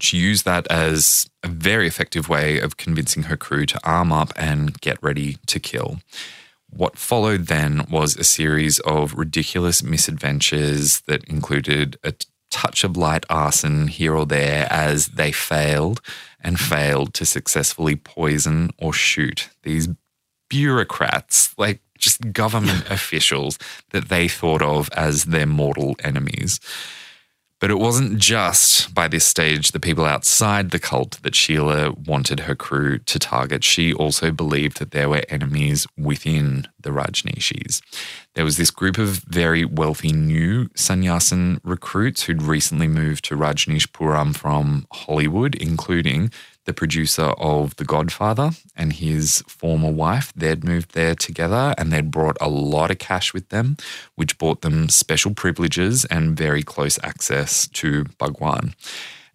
[0.00, 4.32] She used that as a very effective way of convincing her crew to arm up
[4.36, 6.00] and get ready to kill.
[6.70, 12.12] What followed then was a series of ridiculous misadventures that included a
[12.50, 16.00] touch of light arson here or there as they failed
[16.40, 19.88] and failed to successfully poison or shoot these
[20.48, 23.58] bureaucrats, like just government officials
[23.90, 26.60] that they thought of as their mortal enemies.
[27.60, 32.40] But it wasn't just by this stage the people outside the cult that Sheila wanted
[32.40, 33.64] her crew to target.
[33.64, 37.82] She also believed that there were enemies within the Rajneeshis.
[38.34, 44.36] There was this group of very wealthy new sannyasin recruits who'd recently moved to Rajneeshpuram
[44.36, 46.30] from Hollywood, including
[46.68, 50.34] the producer of The Godfather and his former wife.
[50.36, 53.78] They'd moved there together and they'd brought a lot of cash with them,
[54.16, 58.74] which brought them special privileges and very close access to Bhagwan.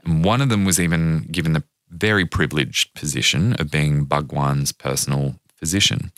[0.05, 5.39] And one of them was even given the very privileged position of being Bhagwan's personal
[5.55, 6.11] physician.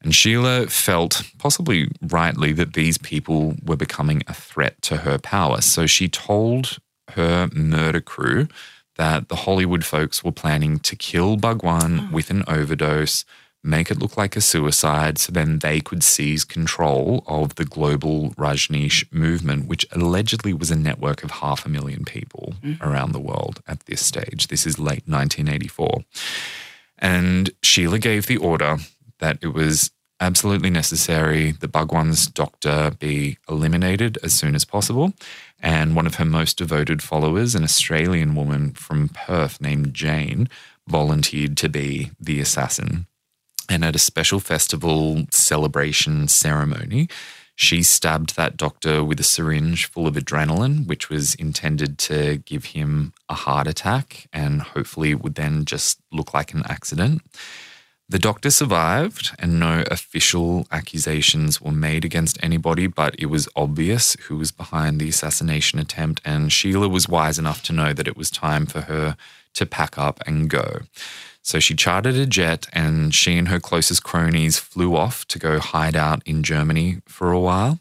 [0.00, 5.60] And Sheila felt, possibly rightly, that these people were becoming a threat to her power.
[5.60, 6.78] So she told
[7.10, 8.48] her murder crew
[8.98, 12.12] that the Hollywood folks were planning to kill Bhagwan mm.
[12.12, 13.24] with an overdose,
[13.62, 18.30] make it look like a suicide, so then they could seize control of the global
[18.30, 22.80] Rajneesh movement, which allegedly was a network of half a million people mm.
[22.82, 24.48] around the world at this stage.
[24.48, 26.04] This is late 1984.
[26.98, 28.78] And Sheila gave the order
[29.20, 35.12] that it was absolutely necessary that Bhagwan's doctor be eliminated as soon as possible.
[35.60, 40.48] And one of her most devoted followers, an Australian woman from Perth named Jane,
[40.86, 43.06] volunteered to be the assassin.
[43.68, 47.08] And at a special festival celebration ceremony,
[47.54, 52.66] she stabbed that doctor with a syringe full of adrenaline, which was intended to give
[52.66, 57.20] him a heart attack and hopefully would then just look like an accident.
[58.10, 64.16] The doctor survived, and no official accusations were made against anybody, but it was obvious
[64.22, 68.16] who was behind the assassination attempt, and Sheila was wise enough to know that it
[68.16, 69.18] was time for her
[69.52, 70.80] to pack up and go.
[71.42, 75.58] So she chartered a jet, and she and her closest cronies flew off to go
[75.58, 77.78] hide out in Germany for a while.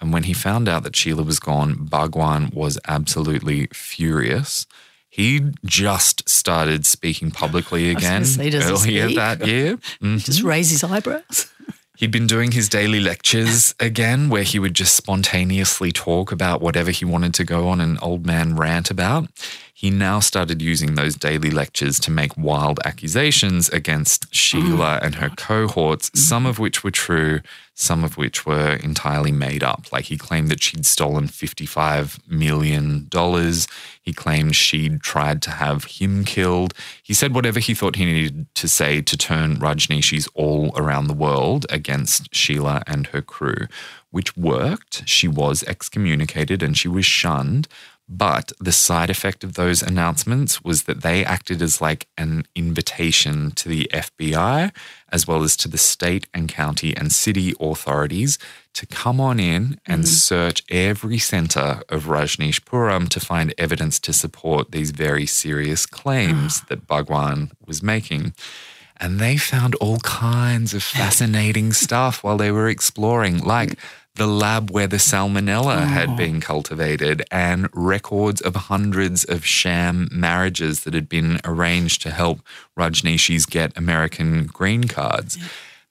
[0.00, 4.66] And when he found out that Sheila was gone, Bhagwan was absolutely furious.
[5.10, 9.76] He just started speaking publicly again say, earlier that year.
[10.00, 10.24] Mhm.
[10.24, 11.50] Just raise his eyebrows.
[11.96, 16.90] He'd been doing his daily lectures again, where he would just spontaneously talk about whatever
[16.90, 19.28] he wanted to go on an old man rant about.
[19.74, 25.30] He now started using those daily lectures to make wild accusations against Sheila and her
[25.30, 27.40] cohorts, some of which were true,
[27.80, 29.90] some of which were entirely made up.
[29.90, 33.08] Like he claimed that she'd stolen $55 million.
[34.02, 36.74] He claimed she'd tried to have him killed.
[37.02, 41.14] He said whatever he thought he needed to say to turn Rajneeshis all around the
[41.14, 43.66] world against Sheila and her crew,
[44.10, 45.08] which worked.
[45.08, 47.66] She was excommunicated and she was shunned.
[48.12, 53.52] But the side effect of those announcements was that they acted as like an invitation
[53.52, 54.72] to the FBI,
[55.12, 58.36] as well as to the state and county and city authorities
[58.74, 60.12] to come on in and mm-hmm.
[60.12, 66.88] search every center of Rajneeshpuram to find evidence to support these very serious claims that
[66.88, 68.34] Bhagwan was making.
[68.96, 73.78] And they found all kinds of fascinating stuff while they were exploring, like
[74.20, 76.14] the lab where the salmonella had oh.
[76.14, 82.42] been cultivated and records of hundreds of sham marriages that had been arranged to help
[82.78, 85.38] Rajneeshis get American green cards.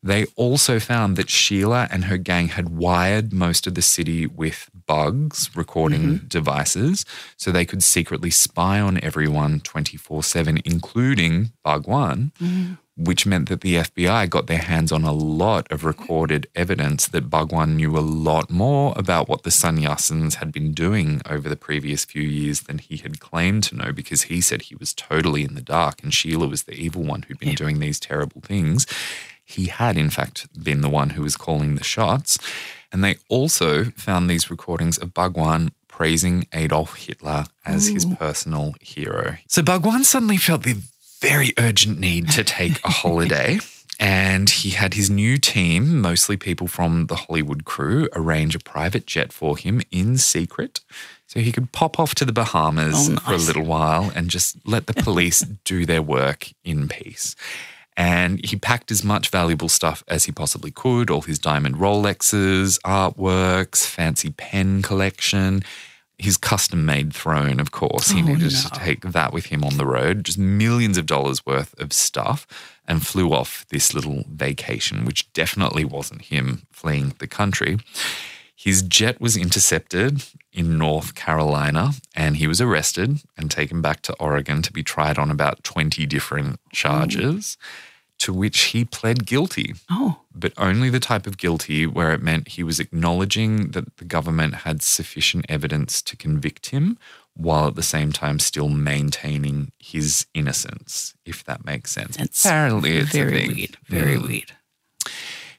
[0.03, 4.69] They also found that Sheila and her gang had wired most of the city with
[4.85, 6.27] bugs, recording mm-hmm.
[6.27, 7.05] devices,
[7.35, 12.73] so they could secretly spy on everyone 24 7, including Bhagwan, mm-hmm.
[12.99, 17.29] Which meant that the FBI got their hands on a lot of recorded evidence that
[17.29, 22.03] Bhagwan knew a lot more about what the sannyasins had been doing over the previous
[22.03, 25.55] few years than he had claimed to know because he said he was totally in
[25.55, 28.85] the dark and Sheila was the evil one who'd been doing these terrible things.
[29.45, 32.37] He had, in fact, been the one who was calling the shots.
[32.91, 39.37] And they also found these recordings of Bhagwan praising Adolf Hitler as his personal hero.
[39.47, 40.81] So Bhagwan suddenly felt the
[41.19, 43.59] very urgent need to take a holiday.
[44.01, 49.05] And he had his new team, mostly people from the Hollywood crew, arrange a private
[49.05, 50.79] jet for him in secret
[51.27, 54.55] so he could pop off to the Bahamas Oh, for a little while and just
[54.65, 57.35] let the police do their work in peace.
[57.97, 62.79] And he packed as much valuable stuff as he possibly could all his diamond Rolexes,
[62.85, 65.61] artworks, fancy pen collection,
[66.19, 68.09] his custom made throne, of course.
[68.09, 71.45] He Oh, needed to take that with him on the road, just millions of dollars
[71.45, 72.45] worth of stuff,
[72.85, 77.77] and flew off this little vacation, which definitely wasn't him fleeing the country.
[78.53, 84.15] His jet was intercepted in North Carolina and he was arrested and taken back to
[84.19, 86.69] Oregon to be tried on about 20 different oh.
[86.73, 87.57] charges,
[88.19, 92.49] to which he pled guilty Oh, but only the type of guilty where it meant
[92.49, 96.97] he was acknowledging that the government had sufficient evidence to convict him
[97.35, 102.17] while at the same time still maintaining his innocence, if that makes sense.
[102.17, 103.77] that's Apparently, it's very weird.
[103.87, 104.27] Very Mm.
[104.27, 104.51] weird.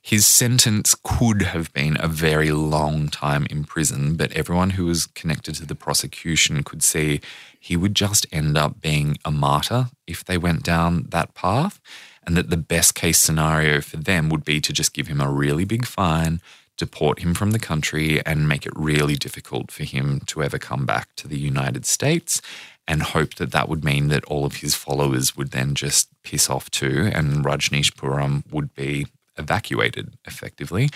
[0.02, 5.06] His sentence could have been a very long time in prison, but everyone who was
[5.06, 7.20] connected to the prosecution could see
[7.58, 11.80] he would just end up being a martyr if they went down that path,
[12.30, 15.28] and that the best case scenario for them would be to just give him a
[15.28, 16.40] really big fine,
[16.76, 20.86] deport him from the country, and make it really difficult for him to ever come
[20.86, 22.40] back to the United States.
[22.86, 26.48] And hope that that would mean that all of his followers would then just piss
[26.48, 30.88] off too, and Rajneeshpuram would be evacuated effectively.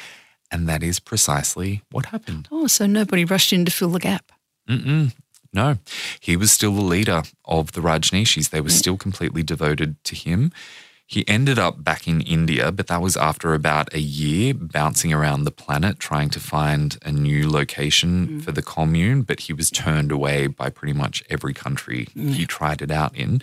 [0.52, 2.46] And that is precisely what happened.
[2.52, 4.30] Oh, so nobody rushed in to fill the gap.
[4.70, 5.12] Mm-mm.
[5.52, 5.78] No,
[6.20, 8.50] he was still the leader of the Rajneeshis.
[8.50, 8.78] They were mm.
[8.78, 10.52] still completely devoted to him.
[11.06, 15.44] He ended up back in India, but that was after about a year bouncing around
[15.44, 18.42] the planet trying to find a new location mm.
[18.42, 19.22] for the commune.
[19.22, 22.32] But he was turned away by pretty much every country mm.
[22.32, 23.42] he tried it out in.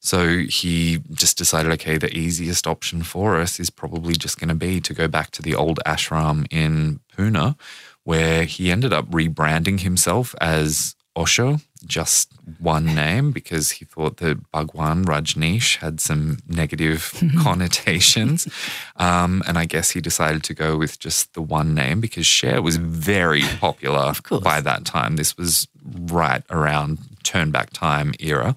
[0.00, 4.54] So he just decided, okay, the easiest option for us is probably just going to
[4.54, 7.56] be to go back to the old ashram in Pune,
[8.02, 14.50] where he ended up rebranding himself as Osho, just one name, because he thought that
[14.50, 18.48] Bhagwan Rajneesh had some negative connotations.
[18.96, 22.62] Um, and I guess he decided to go with just the one name because Cher
[22.62, 25.16] was very popular by that time.
[25.16, 28.54] This was right around turn back time era.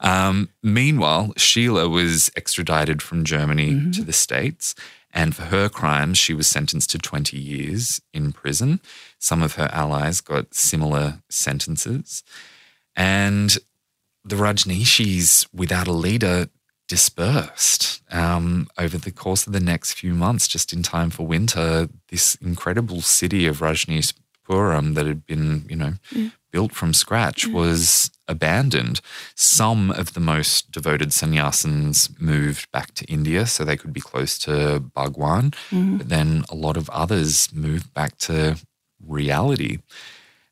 [0.00, 3.90] Um, meanwhile, Sheila was extradited from Germany mm-hmm.
[3.92, 4.74] to the States.
[5.14, 8.80] And for her crimes, she was sentenced to 20 years in prison.
[9.24, 12.22] Some of her allies got similar sentences.
[12.94, 13.56] And
[14.22, 16.48] the Rajneeshis, without a leader,
[16.88, 21.88] dispersed um, over the course of the next few months, just in time for winter.
[22.10, 26.32] This incredible city of Rajneeshpuram that had been, you know, mm.
[26.52, 27.54] built from scratch mm.
[27.54, 29.00] was abandoned.
[29.34, 34.38] Some of the most devoted sannyasins moved back to India so they could be close
[34.40, 35.96] to Bhagwan, mm.
[35.96, 38.58] but then a lot of others moved back to
[39.06, 39.78] reality.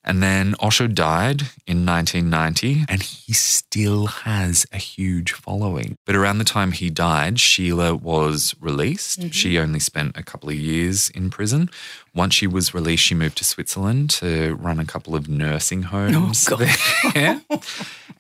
[0.05, 5.97] And then Osho died in 1990, and he still has a huge following.
[6.05, 9.21] But around the time he died, Sheila was released.
[9.21, 9.31] Mm-hmm.
[9.31, 11.71] She only spent a couple of years in prison.
[12.15, 16.49] Once she was released, she moved to Switzerland to run a couple of nursing homes
[16.51, 17.41] oh, there.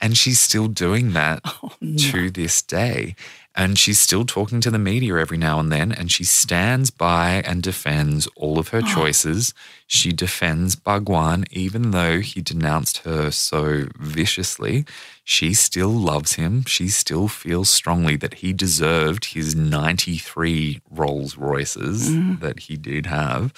[0.03, 1.97] and she's still doing that oh, no.
[1.97, 3.15] to this day.
[3.55, 7.43] And she's still talking to the media every now and then, and she stands by
[7.45, 8.95] and defends all of her oh.
[8.95, 9.53] choices.
[9.87, 14.87] She defends Bhagwan, even though he denounced her so viciously.
[15.23, 16.65] She still loves him.
[16.65, 22.41] She still feels strongly that he deserved his 93 Rolls Royces mm.
[22.41, 23.53] that he did have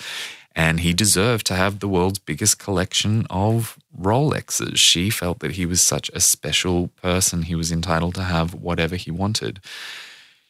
[0.55, 4.77] and he deserved to have the world's biggest collection of Rolexes.
[4.77, 8.97] She felt that he was such a special person, he was entitled to have whatever
[8.97, 9.61] he wanted.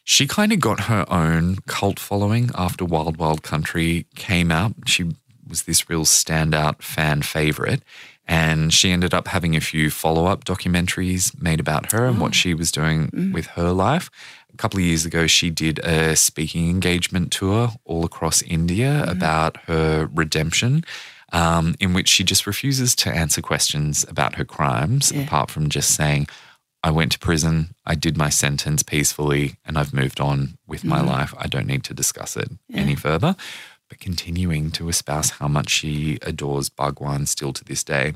[0.04, 4.74] She kind of got her own cult following after Wild Wild Country came out.
[4.86, 5.14] She
[5.48, 7.82] was this real standout fan favorite.
[8.26, 12.30] And she ended up having a few follow up documentaries made about her and what
[12.30, 12.32] oh.
[12.32, 13.32] she was doing mm.
[13.34, 14.10] with her life
[14.54, 19.10] a couple of years ago, she did a speaking engagement tour all across India mm-hmm.
[19.10, 20.84] about her redemption.
[21.32, 25.22] Um, in which she just refuses to answer questions about her crimes, yeah.
[25.22, 26.28] apart from just saying,
[26.84, 30.90] I went to prison, I did my sentence peacefully, and I've moved on with mm-hmm.
[30.90, 31.34] my life.
[31.36, 32.82] I don't need to discuss it yeah.
[32.82, 33.34] any further.
[33.88, 38.12] But continuing to espouse how much she adores Bhagwan still to this day.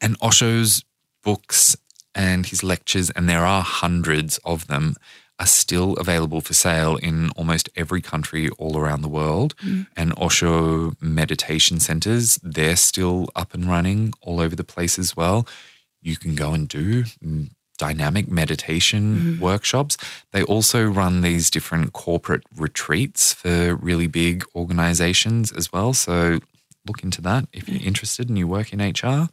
[0.00, 0.84] And Osho's
[1.22, 1.76] books
[2.14, 4.96] and his lectures, and there are hundreds of them,
[5.40, 9.56] are still available for sale in almost every country all around the world.
[9.56, 9.86] Mm.
[9.96, 15.48] And Osho meditation centers, they're still up and running all over the place as well.
[16.02, 17.04] You can go and do
[17.78, 19.40] dynamic meditation mm.
[19.40, 19.96] workshops.
[20.32, 25.94] They also run these different corporate retreats for really big organizations as well.
[25.94, 26.40] So
[26.86, 29.30] look into that if you're interested and you work in HR.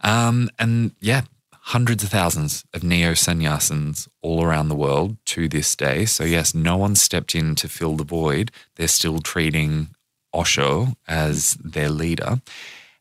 [0.00, 1.22] Um, and yeah,
[1.68, 6.04] hundreds of thousands of neo sannyasins all around the world to this day.
[6.04, 8.50] So, yes, no one stepped in to fill the void.
[8.76, 9.88] They're still treating
[10.34, 12.42] Osho as their leader.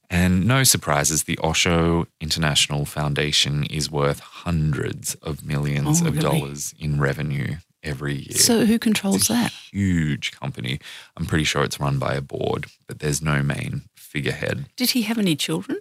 [0.10, 6.40] And no surprises, the Osho International Foundation is worth hundreds of millions oh, of really?
[6.40, 8.38] dollars in revenue every year.
[8.38, 9.52] So, who controls that?
[9.74, 10.80] Huge company.
[11.18, 14.68] I'm pretty sure it's run by a board, but there's no main figurehead.
[14.78, 15.80] Did he have any children?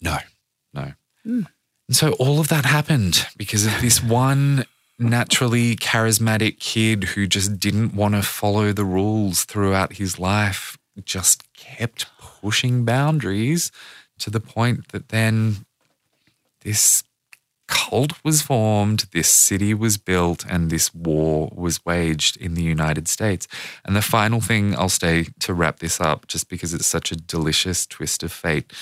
[0.00, 0.18] No,
[0.74, 0.94] no.
[1.24, 1.46] Mm.
[1.88, 4.66] And so all of that happened because of this one
[4.98, 11.50] naturally charismatic kid who just didn't want to follow the rules throughout his life, just
[11.54, 13.72] kept pushing boundaries
[14.18, 15.64] to the point that then
[16.60, 17.04] this
[17.68, 23.06] cult was formed, this city was built, and this war was waged in the United
[23.06, 23.46] States.
[23.84, 27.16] And the final thing I'll say to wrap this up, just because it's such a
[27.16, 28.72] delicious twist of fate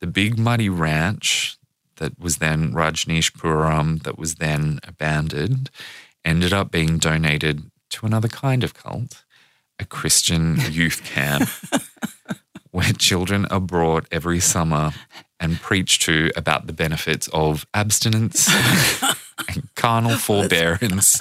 [0.00, 1.56] the Big Muddy Ranch
[1.96, 5.70] that was then Rajneeshpuram, that was then abandoned,
[6.24, 9.24] ended up being donated to another kind of cult,
[9.78, 11.48] a Christian youth camp,
[12.70, 14.92] where children are brought every summer
[15.38, 18.48] and preached to about the benefits of abstinence
[19.48, 21.20] and carnal forbearance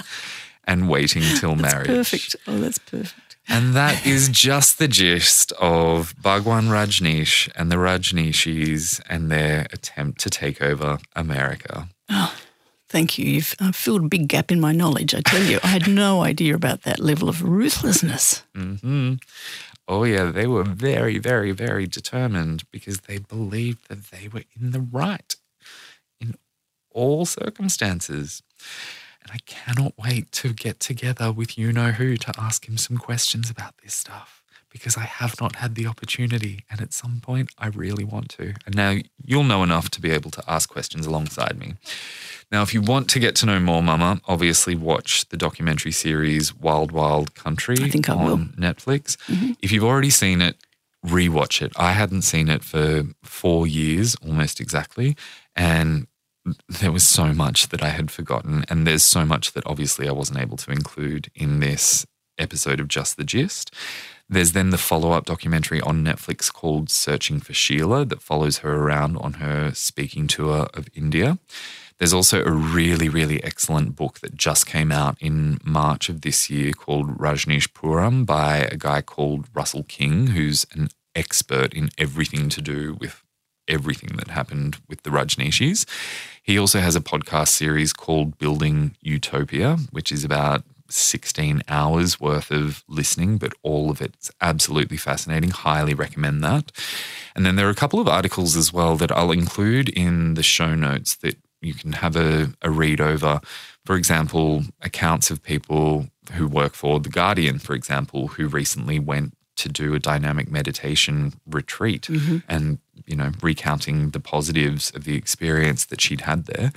[0.66, 1.88] and waiting till that's marriage.
[1.88, 2.36] Perfect.
[2.48, 3.14] Oh, that's perfect.
[3.48, 10.20] And that is just the gist of Bhagwan Rajneesh and the Rajneeshis and their attempt
[10.22, 11.90] to take over America.
[12.10, 12.36] Oh,
[12.90, 13.26] thank you.
[13.26, 15.60] You've uh, filled a big gap in my knowledge, I tell you.
[15.64, 18.44] I had no idea about that level of ruthlessness.
[18.56, 19.16] Mm-hmm.
[19.88, 24.72] Oh, yeah, they were very, very, very determined because they believed that they were in
[24.72, 25.36] the right
[26.20, 26.36] in
[26.90, 28.42] all circumstances.
[29.26, 32.98] And I cannot wait to get together with you know who to ask him some
[32.98, 36.64] questions about this stuff because I have not had the opportunity.
[36.70, 38.54] And at some point, I really want to.
[38.66, 41.76] And now you'll know enough to be able to ask questions alongside me.
[42.52, 46.54] Now, if you want to get to know more Mama, obviously watch the documentary series
[46.54, 48.38] Wild Wild Country I think I on will.
[48.38, 49.18] Netflix.
[49.28, 49.54] Mm-hmm.
[49.62, 50.58] If you've already seen it,
[51.04, 51.72] rewatch it.
[51.78, 55.16] I hadn't seen it for four years, almost exactly.
[55.56, 56.08] And
[56.68, 60.12] there was so much that I had forgotten, and there's so much that obviously I
[60.12, 62.06] wasn't able to include in this
[62.38, 63.74] episode of Just the Gist.
[64.28, 68.76] There's then the follow up documentary on Netflix called Searching for Sheila that follows her
[68.76, 71.38] around on her speaking tour of India.
[71.98, 76.50] There's also a really, really excellent book that just came out in March of this
[76.50, 82.62] year called Rajneeshpuram by a guy called Russell King, who's an expert in everything to
[82.62, 83.24] do with
[83.68, 85.86] everything that happened with the Rajneeshis.
[86.42, 92.52] He also has a podcast series called Building Utopia, which is about 16 hours worth
[92.52, 95.50] of listening, but all of it's absolutely fascinating.
[95.50, 96.72] Highly recommend that.
[97.36, 100.44] And then there are a couple of articles as well that I'll include in the
[100.44, 103.42] show notes that you can have a, a read over.
[103.86, 109.36] For example, accounts of people who work for The Guardian, for example, who recently went
[109.58, 112.38] to do a dynamic meditation retreat mm-hmm.
[112.48, 116.72] and, you know, recounting the positives of the experience that she'd had there.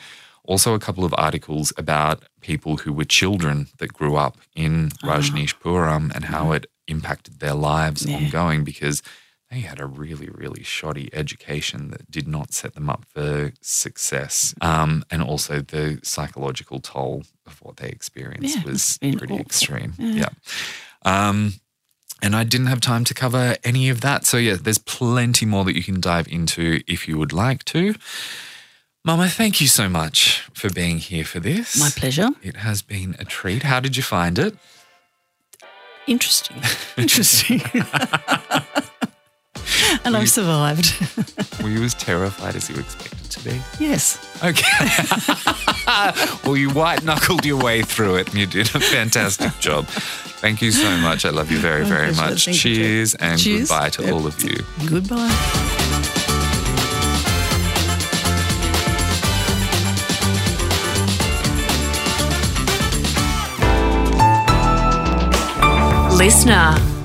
[0.45, 5.09] Also, a couple of articles about people who were children that grew up in ah.
[5.09, 6.55] Rajneeshpuram and how mm-hmm.
[6.55, 8.17] it impacted their lives yeah.
[8.17, 9.03] ongoing because
[9.51, 14.55] they had a really, really shoddy education that did not set them up for success.
[14.61, 19.39] Um, and also the psychological toll of what they experienced yeah, was pretty awful.
[19.41, 19.95] extreme.
[19.99, 20.29] Yeah.
[21.05, 21.29] yeah.
[21.29, 21.55] Um,
[22.23, 24.27] and I didn't have time to cover any of that.
[24.27, 27.95] So, yeah, there's plenty more that you can dive into if you would like to.
[29.05, 31.79] Mama, thank you so much for being here for this.
[31.79, 32.31] My pleasure.
[32.43, 33.63] It has been a treat.
[33.63, 34.57] How did you find it?
[36.07, 36.63] Interesting.
[36.97, 37.63] Interesting.
[40.05, 40.95] and I've survived.
[41.63, 43.61] were you as terrified as you expected to be?
[43.79, 44.19] Yes.
[44.43, 44.87] Okay.
[46.45, 49.87] well, you white knuckled your way through it and you did a fantastic job.
[49.87, 51.25] Thank you so much.
[51.25, 52.45] I love you very, very much.
[52.45, 53.69] Cheers and Cheers.
[53.69, 54.13] goodbye to yep.
[54.13, 54.65] all of you.
[54.87, 55.79] Goodbye.
[66.19, 66.98] Listener.